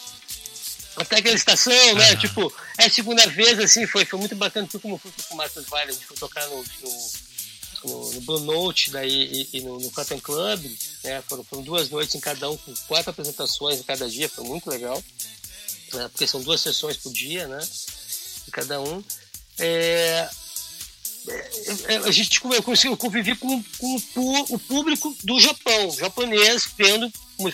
[1.02, 2.16] até aquela estação, né?
[2.16, 5.38] Tipo, é a segunda vez, assim, foi, foi muito bacana, foi como fui com o
[5.38, 7.12] Marcos Vale, a gente foi tocar no, no,
[7.84, 10.66] no, no Blue Note daí, e, e no, no Cotton Club,
[11.04, 11.22] né?
[11.28, 14.70] Foram, foram, duas noites em cada um, com quatro apresentações em cada dia, foi muito
[14.70, 15.04] legal,
[15.93, 16.08] né?
[16.10, 17.60] porque são duas sessões por dia, né?
[18.45, 19.04] De cada um.
[19.60, 20.30] É,
[21.88, 23.95] é, a gente eu consegui conviver com, com
[24.49, 27.12] o, público do Japão, japonês, vendo.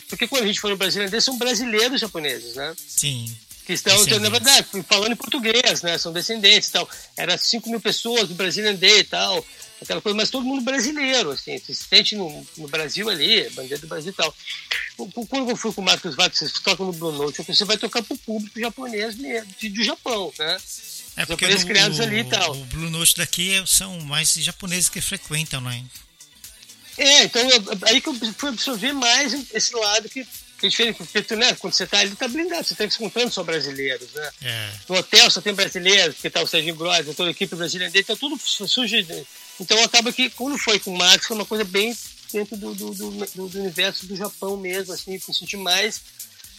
[0.09, 2.75] Porque quando a gente foi no Brasil, eles são brasileiros japoneses, né?
[2.88, 3.35] Sim.
[3.65, 5.97] Que estão, na verdade, falando em português, né?
[5.97, 6.89] São descendentes e tal.
[7.17, 9.45] Era 5 mil pessoas do Day e tal,
[9.81, 13.88] aquela coisa, mas todo mundo brasileiro, assim, se sente no, no Brasil ali, bandeira do
[13.88, 14.33] Brasil e tal.
[15.29, 18.01] Quando eu fui com o Marcos Vaz, vocês tocam no Blue Note, você vai tocar
[18.01, 20.57] para o público japonês do Japão, né?
[21.15, 22.53] É porque japoneses criados ali e tal.
[22.55, 25.83] O Blue Note daqui são mais japoneses que frequentam, né?
[26.98, 30.26] É, então eu, aí que eu fui absorver mais esse lado que,
[30.58, 33.32] que é diferente, porque tu, né, quando você está ali, tá blindado, você está encontrando
[33.32, 34.30] só brasileiros, né?
[34.41, 34.70] É.
[34.89, 38.06] No hotel só tem brasileiros, porque tá o Serginho Gross, toda a equipe brasileira dele,
[38.06, 38.95] tá tudo sujo.
[39.60, 41.95] Então acaba que quando foi com o Max, foi uma coisa bem
[42.34, 46.02] dentro do, do, do, do universo do Japão mesmo, assim, me senti mais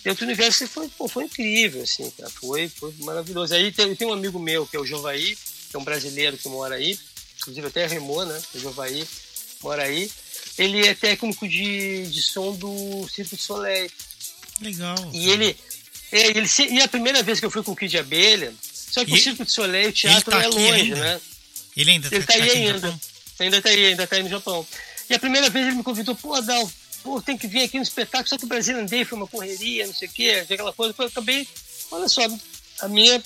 [0.02, 2.30] dentro do universo foi, pô, foi incrível, assim, cara.
[2.30, 3.54] Foi, foi maravilhoso.
[3.54, 6.48] Aí tem, tem um amigo meu, que é o Jovaí, que é um brasileiro que
[6.48, 6.98] mora aí,
[7.38, 8.40] inclusive até remou, né?
[8.54, 9.06] O Jovaí
[9.62, 10.10] mora aí.
[10.58, 13.90] Ele é técnico de, de som do Circo de Soleil.
[14.60, 14.96] Legal.
[15.12, 15.56] E ele,
[16.10, 16.48] é, ele.
[16.70, 19.22] E a primeira vez que eu fui com o Kid Abelha, só que e, o
[19.22, 20.96] Circo de Soleil, o teatro tá é longe, ainda?
[20.96, 21.20] né?
[21.76, 23.00] Ele ainda ele tá, tá aí ainda.
[23.38, 24.66] Ainda tá aí, ainda tá aí no Japão.
[25.08, 26.70] E a primeira vez ele me convidou, pô, Adal,
[27.02, 29.86] pô, tem que vir aqui no espetáculo, só que o Brasil andei, foi uma correria,
[29.86, 30.94] não sei o quê, aquela coisa.
[30.98, 31.46] Eu acabei,
[31.92, 32.22] olha só,
[32.80, 33.22] a minha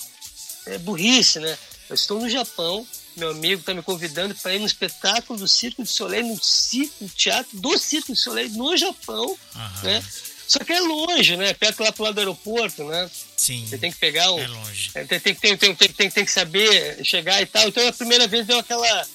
[0.67, 1.59] é, burrice, né?
[1.89, 2.87] Eu estou no Japão,
[3.19, 6.95] meu amigo está me convidando para ir no espetáculo do Circo de Soleil, no, circo,
[7.01, 9.83] no teatro do Circo de Soleil, no Japão, Aham.
[9.83, 10.05] né?
[10.49, 11.55] Só que é longe, né?
[11.55, 13.11] Perto lá pro lado do aeroporto, né?
[13.37, 13.67] Sim.
[13.67, 14.39] Você tem que pegar um.
[14.39, 14.91] É longe.
[14.93, 17.67] Tem, tem, tem, tem, tem, tem, tem que saber chegar e tal.
[17.69, 19.07] Então a primeira vez deu aquela.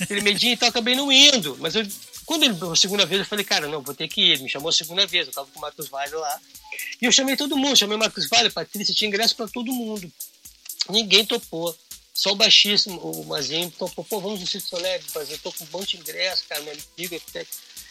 [0.00, 1.56] aquele medinho e tal, acabei não indo.
[1.60, 1.86] Mas eu
[2.26, 4.32] quando ele, a segunda vez, eu falei, cara, não, vou ter que ir.
[4.32, 6.40] Ele me chamou a segunda vez, eu tava com o Marcos Vale lá.
[7.00, 10.12] E eu chamei todo mundo, chamei o Marcos Vale, Patrícia, tinha ingresso para todo mundo.
[10.90, 11.76] Ninguém topou.
[12.16, 15.68] Só o baixista, o Mazinho, topou, pô, vamos no Circo Soleil, fazer, tô com um
[15.70, 17.14] monte de ingresso, cara, meu amigo,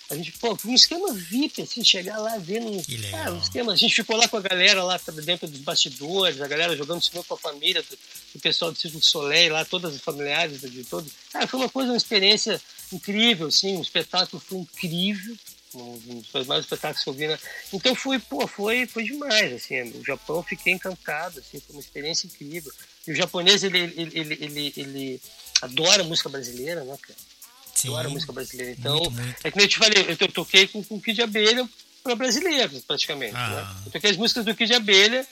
[0.09, 3.73] a gente, pô, um esquema VIP, assim, chegar lá vendo um, cara, um esquema.
[3.73, 7.23] A gente ficou lá com a galera lá dentro dos bastidores, a galera jogando cinema
[7.23, 7.97] com a família, do,
[8.33, 11.11] do pessoal do Circo Soleil lá, todas as familiares de todos.
[11.31, 12.59] Cara, foi uma coisa, uma experiência
[12.91, 15.35] incrível, assim, o espetáculo foi incrível,
[15.75, 17.39] um dos mais espetáculos que eu vi, né?
[17.73, 21.81] Então foi, pô, foi, foi demais, assim, o Japão eu fiquei encantado, assim, foi uma
[21.81, 22.71] experiência incrível.
[23.07, 25.21] E o japonês, ele, ele, ele, ele, ele
[25.61, 27.19] adora música brasileira, né, cara?
[27.73, 28.71] Sim, adora música brasileira.
[28.71, 29.35] Então, muito, muito.
[29.43, 31.67] é que nem eu te falei, eu toquei com, com o Kid Abelha
[32.03, 33.49] para brasileiros, praticamente, Ah.
[33.49, 33.81] né?
[33.87, 35.25] Eu toquei as músicas do Kid Abelha,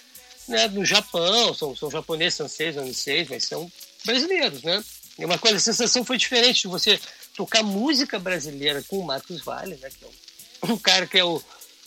[0.47, 3.71] né, no Japão, são, são japoneses, francês, francês, mas são
[4.05, 4.84] brasileiros, né?
[5.17, 6.99] E uma coisa, a sensação foi diferente de você
[7.36, 9.89] tocar música brasileira com o Marcos Vale, né?
[9.89, 10.07] Que é
[10.67, 11.41] um, um cara que é o,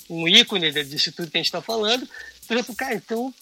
[0.08, 2.08] um ícone disso tudo que a gente está falando.
[2.46, 3.34] Por exemplo, cara, então,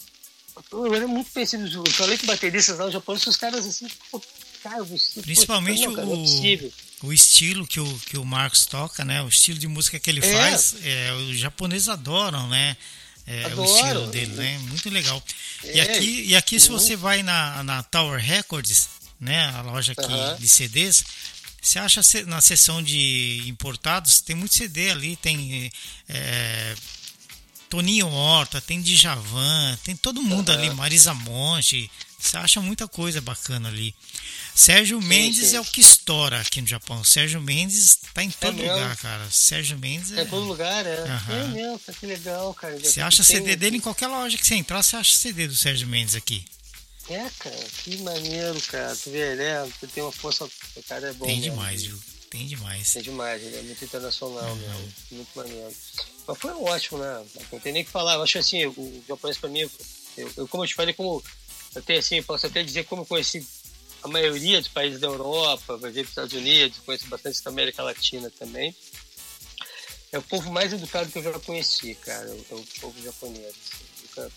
[0.71, 1.65] eu era muito parecido.
[1.85, 4.21] Eu falei com bateristas lá no Japão, os caras assim, pô,
[4.63, 5.21] cara, você.
[5.21, 9.21] Principalmente pô, não, cara, o, o estilo que o, que o Marcos toca, né?
[9.21, 10.33] O estilo de música que ele É.
[10.33, 12.77] faz, é, os japoneses adoram, né?
[13.27, 14.57] é, o estilo dele, né?
[14.59, 15.21] Muito legal.
[15.63, 15.77] É.
[15.77, 18.89] E aqui, e aqui se você vai na, na Tower Records,
[19.19, 19.49] né?
[19.55, 20.35] A loja aqui uhum.
[20.37, 21.03] de CDs,
[21.61, 25.71] você acha na seção de importados, tem muito CD ali, tem
[26.07, 26.75] é,
[27.75, 30.55] Toninho Horta, tem Djavan, tem todo mundo uhum.
[30.57, 33.93] ali, Marisa Monte, você acha muita coisa bacana ali.
[34.55, 35.57] Sérgio sim, Mendes sim.
[35.57, 37.03] é o que estoura aqui no Japão.
[37.03, 39.29] Sérgio Mendes tá em é todo é lugar, cara.
[39.29, 40.21] Sérgio Mendes é.
[40.21, 41.01] É todo lugar, é.
[41.01, 41.35] Uhum.
[41.35, 42.79] É mesmo, que legal, cara.
[42.79, 43.57] Você acha CD tem...
[43.57, 46.45] dele em qualquer loja que você entrar, você acha CD do Sérgio Mendes aqui.
[47.09, 48.95] É, cara, que maneiro, cara.
[48.95, 49.69] Tu vê, né?
[49.81, 50.45] Tu tem uma força.
[50.45, 51.25] O cara é bom.
[51.25, 51.99] Tem demais, viu?
[52.35, 52.91] Tem demais.
[52.91, 54.55] Tem demais, ele é muito internacional, uhum.
[54.57, 54.93] mesmo.
[55.11, 55.73] Muito maneiro.
[56.27, 57.25] Mas foi ótimo, né?
[57.49, 58.15] Não tem nem o que falar.
[58.15, 59.69] Eu acho assim, o japonês pra mim,
[60.17, 61.23] eu, eu como eu te falei, como.
[61.73, 63.45] Eu tenho assim, posso até dizer como eu conheci
[64.03, 67.83] a maioria dos países da Europa, ver para os Estados Unidos, conheço bastante da América
[67.83, 68.75] Latina também.
[70.11, 73.55] É o povo mais educado que eu já conheci, cara, é o povo japonês.
[74.01, 74.31] Nunca,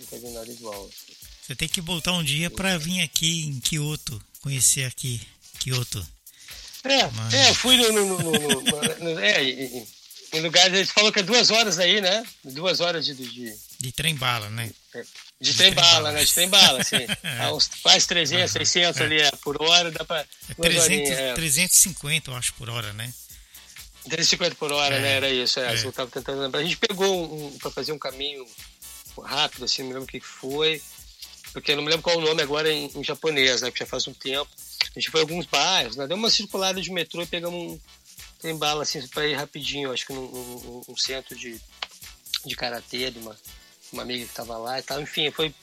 [0.00, 0.86] nunca vi nada igual.
[0.86, 1.12] Assim.
[1.42, 5.20] Você tem que voltar um dia para vir aqui em Kyoto, conhecer aqui
[5.58, 6.06] Kyoto.
[6.84, 7.34] É, Mas...
[7.34, 8.60] é fui no, no, no,
[9.00, 9.86] no é, em,
[10.34, 12.24] em lugares, eles falam que é duas horas aí, né?
[12.44, 13.14] Duas horas de...
[13.14, 14.70] De, de trem-bala, né?
[14.94, 15.02] É.
[15.40, 16.24] De, de trem bala, né?
[16.24, 16.96] De trem bala, assim.
[17.22, 17.52] é.
[17.52, 19.04] uns quase 300, 600 é.
[19.04, 20.20] ali é, por hora, dá pra.
[20.20, 21.34] É 300, é.
[21.34, 23.12] 350, eu acho, por hora, né?
[24.08, 25.00] 350 por hora, é.
[25.00, 25.12] né?
[25.16, 25.74] Era isso, é.
[25.74, 25.84] é.
[25.84, 26.60] Eu tava tentando lembrar.
[26.60, 28.46] A gente pegou um, pra fazer um caminho
[29.22, 30.80] rápido, assim, não me lembro o que foi.
[31.52, 33.70] Porque eu não me lembro qual o nome agora em, em japonês, né?
[33.70, 34.50] Que já faz um tempo.
[34.94, 36.06] A gente foi a alguns bairros, né?
[36.06, 37.80] Deu uma circulada de metrô e pegamos um
[38.38, 41.60] trem bala, assim, pra ir rapidinho, acho que num, num, num centro de,
[42.44, 43.36] de karatê, de uma
[43.94, 45.00] uma amiga que estava lá e tal.
[45.00, 45.54] Enfim, foi.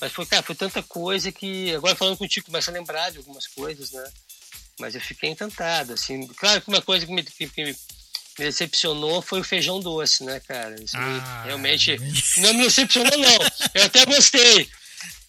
[0.00, 1.74] Mas foi, cara, foi tanta coisa que.
[1.74, 4.04] Agora falando contigo, começa a lembrar de algumas coisas, né?
[4.80, 6.26] Mas eu fiquei encantado, assim.
[6.28, 7.76] Claro que uma coisa que me, que, que me
[8.38, 10.74] decepcionou foi o feijão doce, né, cara?
[10.82, 11.96] Isso ah, realmente.
[12.38, 13.38] Não me decepcionou, não.
[13.74, 14.68] Eu até gostei.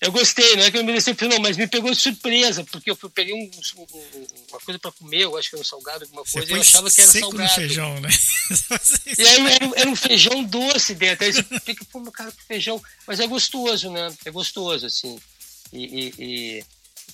[0.04, 2.96] Eu gostei, não é que eu me decepcionou, mas me pegou de surpresa, porque eu
[3.10, 6.52] peguei um, um, uma coisa para comer, eu acho que era um salgado, alguma coisa,
[6.52, 7.42] e eu achava que era salgado.
[7.42, 8.10] No feijão, né?
[9.18, 11.26] e aí era, era, um feijão doce dentro.
[11.26, 12.84] Aí você fica, pô, meu cara, feijão.
[13.08, 14.14] Mas é gostoso, né?
[14.26, 15.18] É gostoso, assim.
[15.72, 16.66] E, e,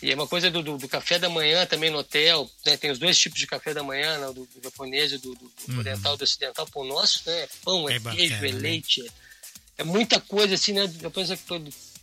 [0.01, 2.75] e, é uma coisa do, do, do, café da manhã também no hotel, né?
[2.75, 4.27] Tem os dois tipos de café da manhã, né?
[4.33, 5.77] do, do japonês e do, do, uhum.
[5.77, 6.65] oriental, do ocidental.
[6.65, 7.41] Pô, nosso, né?
[7.41, 8.59] É pão, é, é queijo, bacana, é né?
[8.59, 9.03] leite.
[9.03, 9.09] Né?
[9.77, 10.87] É muita coisa, assim, né?
[10.87, 11.37] Depois é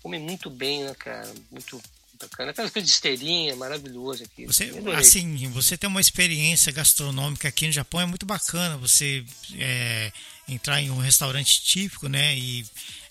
[0.07, 1.29] come muito bem, né, cara?
[1.51, 1.83] Muito
[2.21, 2.53] bacana.
[2.53, 4.47] Aquelas coisas de esteirinha, maravilhoso aqui.
[4.47, 8.77] Você, assim, você tem uma experiência gastronômica aqui no Japão, é muito bacana.
[8.77, 9.25] Você
[9.59, 10.13] é,
[10.49, 12.39] entrar em um restaurante típico, né?
[12.39, 12.65] E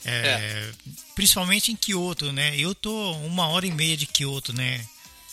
[0.06, 0.72] é, é.
[1.14, 2.58] principalmente em Kyoto, né?
[2.58, 4.86] Eu tô uma hora e meia de Kyoto, né?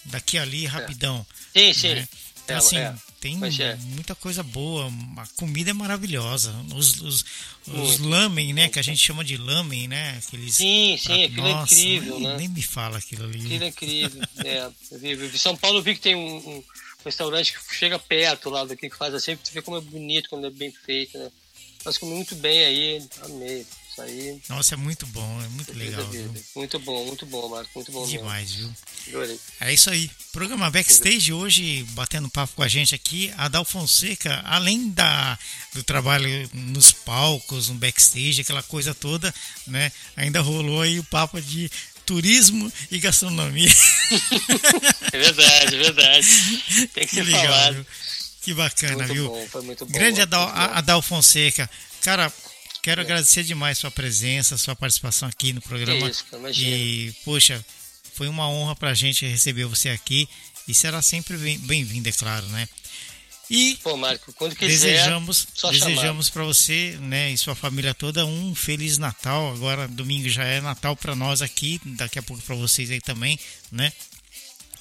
[0.07, 1.25] Daqui ali rapidão.
[1.57, 1.95] Sim, sim.
[1.95, 2.09] Né?
[2.45, 2.93] Então, assim, é.
[3.23, 3.77] Tem é.
[3.77, 6.53] muita coisa boa, a comida é maravilhosa.
[6.75, 7.25] Os, os,
[7.68, 10.18] os lamen, né, que a gente chama de lamen, né?
[10.18, 12.37] Aqueles, sim, sim, aquilo é Nossa, é incrível, nem, né?
[12.39, 13.45] Nem me fala aquilo ali.
[13.45, 14.23] Aquilo é incrível.
[14.45, 14.70] é,
[15.07, 16.64] em São Paulo eu vi que tem um, um,
[17.05, 20.49] restaurante que chega perto lá daqui, que faz assim, você vê como é bonito, quando
[20.49, 21.31] é bem feito, né?
[21.85, 23.64] Mas comi muito bem aí, amei.
[23.93, 24.40] Isso aí.
[24.49, 26.09] Nossa, é muito bom, é muito legal.
[26.57, 28.74] Muito bom, muito bom, Marco, muito bom Demais, mesmo.
[29.07, 29.38] viu?
[29.61, 30.11] É isso aí.
[30.32, 35.38] Programa Backstage hoje, batendo papo com a gente aqui, Adal Fonseca, além da,
[35.74, 39.32] do trabalho nos palcos, no backstage, aquela coisa toda,
[39.66, 39.93] né?
[40.16, 41.70] Ainda rolou aí o papo de
[42.07, 43.70] turismo e gastronomia.
[45.12, 46.26] É verdade, é verdade.
[46.95, 47.74] Tem que, que ser legal, falado.
[47.74, 47.86] Viu?
[48.40, 49.28] Que bacana, muito viu?
[49.28, 49.93] Bom, foi muito bom.
[49.93, 51.68] Grande Adal, Adal Fonseca.
[52.03, 52.32] Cara,
[52.83, 53.05] Quero é.
[53.05, 56.11] agradecer demais sua presença, sua participação aqui no programa.
[56.11, 56.24] Isso,
[56.57, 57.64] e, poxa,
[58.12, 60.28] foi uma honra pra gente receber você aqui
[60.66, 62.68] e será sempre bem-vindo, é claro, né?
[63.49, 68.55] E Pô, Marco, quando quiser, desejamos, desejamos para você, né, e sua família toda um
[68.55, 69.53] feliz Natal.
[69.53, 73.39] Agora domingo já é Natal para nós aqui, daqui a pouco para vocês aí também,
[73.70, 73.93] né?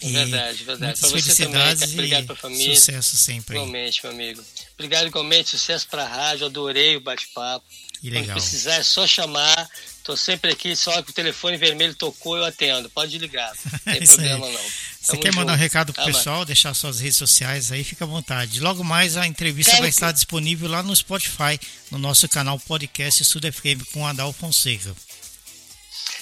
[0.02, 1.00] E verdade, verdade.
[1.00, 2.76] Para você também, obrigado para a família.
[2.76, 3.56] Sucesso sempre.
[3.56, 4.44] Igualmente, meu amigo.
[4.74, 7.66] Obrigado igualmente, sucesso para a rádio, adorei o bate-papo.
[8.02, 8.36] Que legal.
[8.36, 9.70] Quando precisar é só chamar.
[10.04, 12.90] Tô sempre aqui, só que o telefone vermelho tocou, eu atendo.
[12.90, 13.54] Pode ligar.
[13.86, 14.54] Não tem problema aí.
[14.54, 14.62] não.
[15.00, 16.48] Você quer mandar um recado pro tá, pessoal, mano.
[16.48, 18.60] deixar suas redes sociais aí, fica à vontade.
[18.60, 21.60] Logo mais a entrevista Quero vai estar disponível lá no Spotify,
[21.92, 24.96] no nosso canal podcast Sud FM com Adal Fonseca.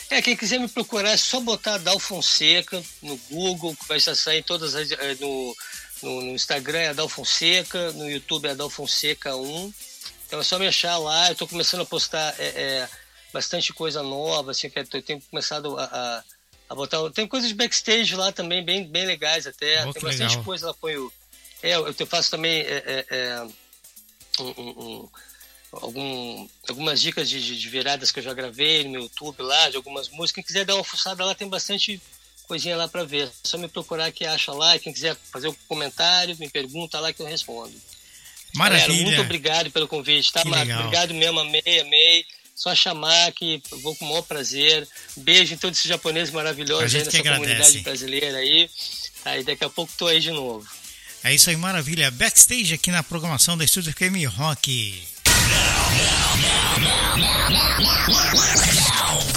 [0.09, 4.43] É, quem quiser me procurar é só botar Adal Fonseca no Google, que vai sair
[4.43, 5.55] todas as, eh, no,
[6.01, 9.73] no, no Instagram é Adal Fonseca, no YouTube é Adal Fonseca 1.
[10.29, 11.27] Então é só me achar lá.
[11.27, 12.89] Eu estou começando a postar é, é,
[13.33, 16.23] bastante coisa nova, assim, que eu tenho começado a, a,
[16.69, 16.97] a, botar.
[17.09, 19.87] Tem coisas de backstage lá também, bem, bem legais até.
[19.87, 20.43] Oh, tem bastante legal.
[20.43, 21.11] coisa lá, ponho.
[21.63, 23.47] É, eu faço também é, é, é
[24.39, 25.09] um, um,
[25.71, 29.77] algum, algumas dicas de, de, viradas que eu já gravei no meu YouTube lá, de
[29.77, 30.31] algumas músicas.
[30.31, 31.99] Quem quiser dar uma fuçada lá, tem bastante
[32.47, 33.29] coisinha lá para ver.
[33.29, 34.77] É só me procurar que acha lá.
[34.77, 37.73] Quem quiser fazer um comentário, me pergunta lá que eu respondo.
[38.55, 38.87] Maravilha.
[38.87, 40.73] Galera, muito obrigado pelo convite, tá, Marco?
[40.73, 42.25] Obrigado mesmo, amei, amei.
[42.55, 44.85] Só chamar que vou com o maior prazer.
[45.15, 48.69] Beijo em todos esses japoneses maravilhosos aí nessa comunidade brasileira aí.
[49.37, 50.67] E daqui a pouco tô aí de novo.
[51.23, 52.11] É isso aí, maravilha.
[52.11, 55.03] Backstage aqui na programação da Estúdio FM Rock.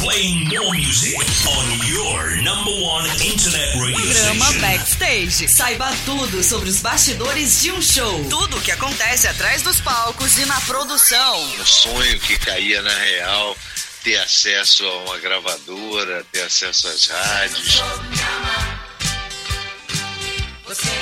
[0.03, 1.15] Playing more music
[1.47, 5.47] on your number one internet radio Programa Backstage.
[5.47, 8.25] Saiba tudo sobre os bastidores de um show.
[8.29, 11.41] Tudo o que acontece atrás dos palcos e na produção.
[11.55, 13.57] O sonho que caía na real,
[14.03, 17.81] ter acesso a uma gravadora, ter acesso às rádios.
[20.65, 21.02] Você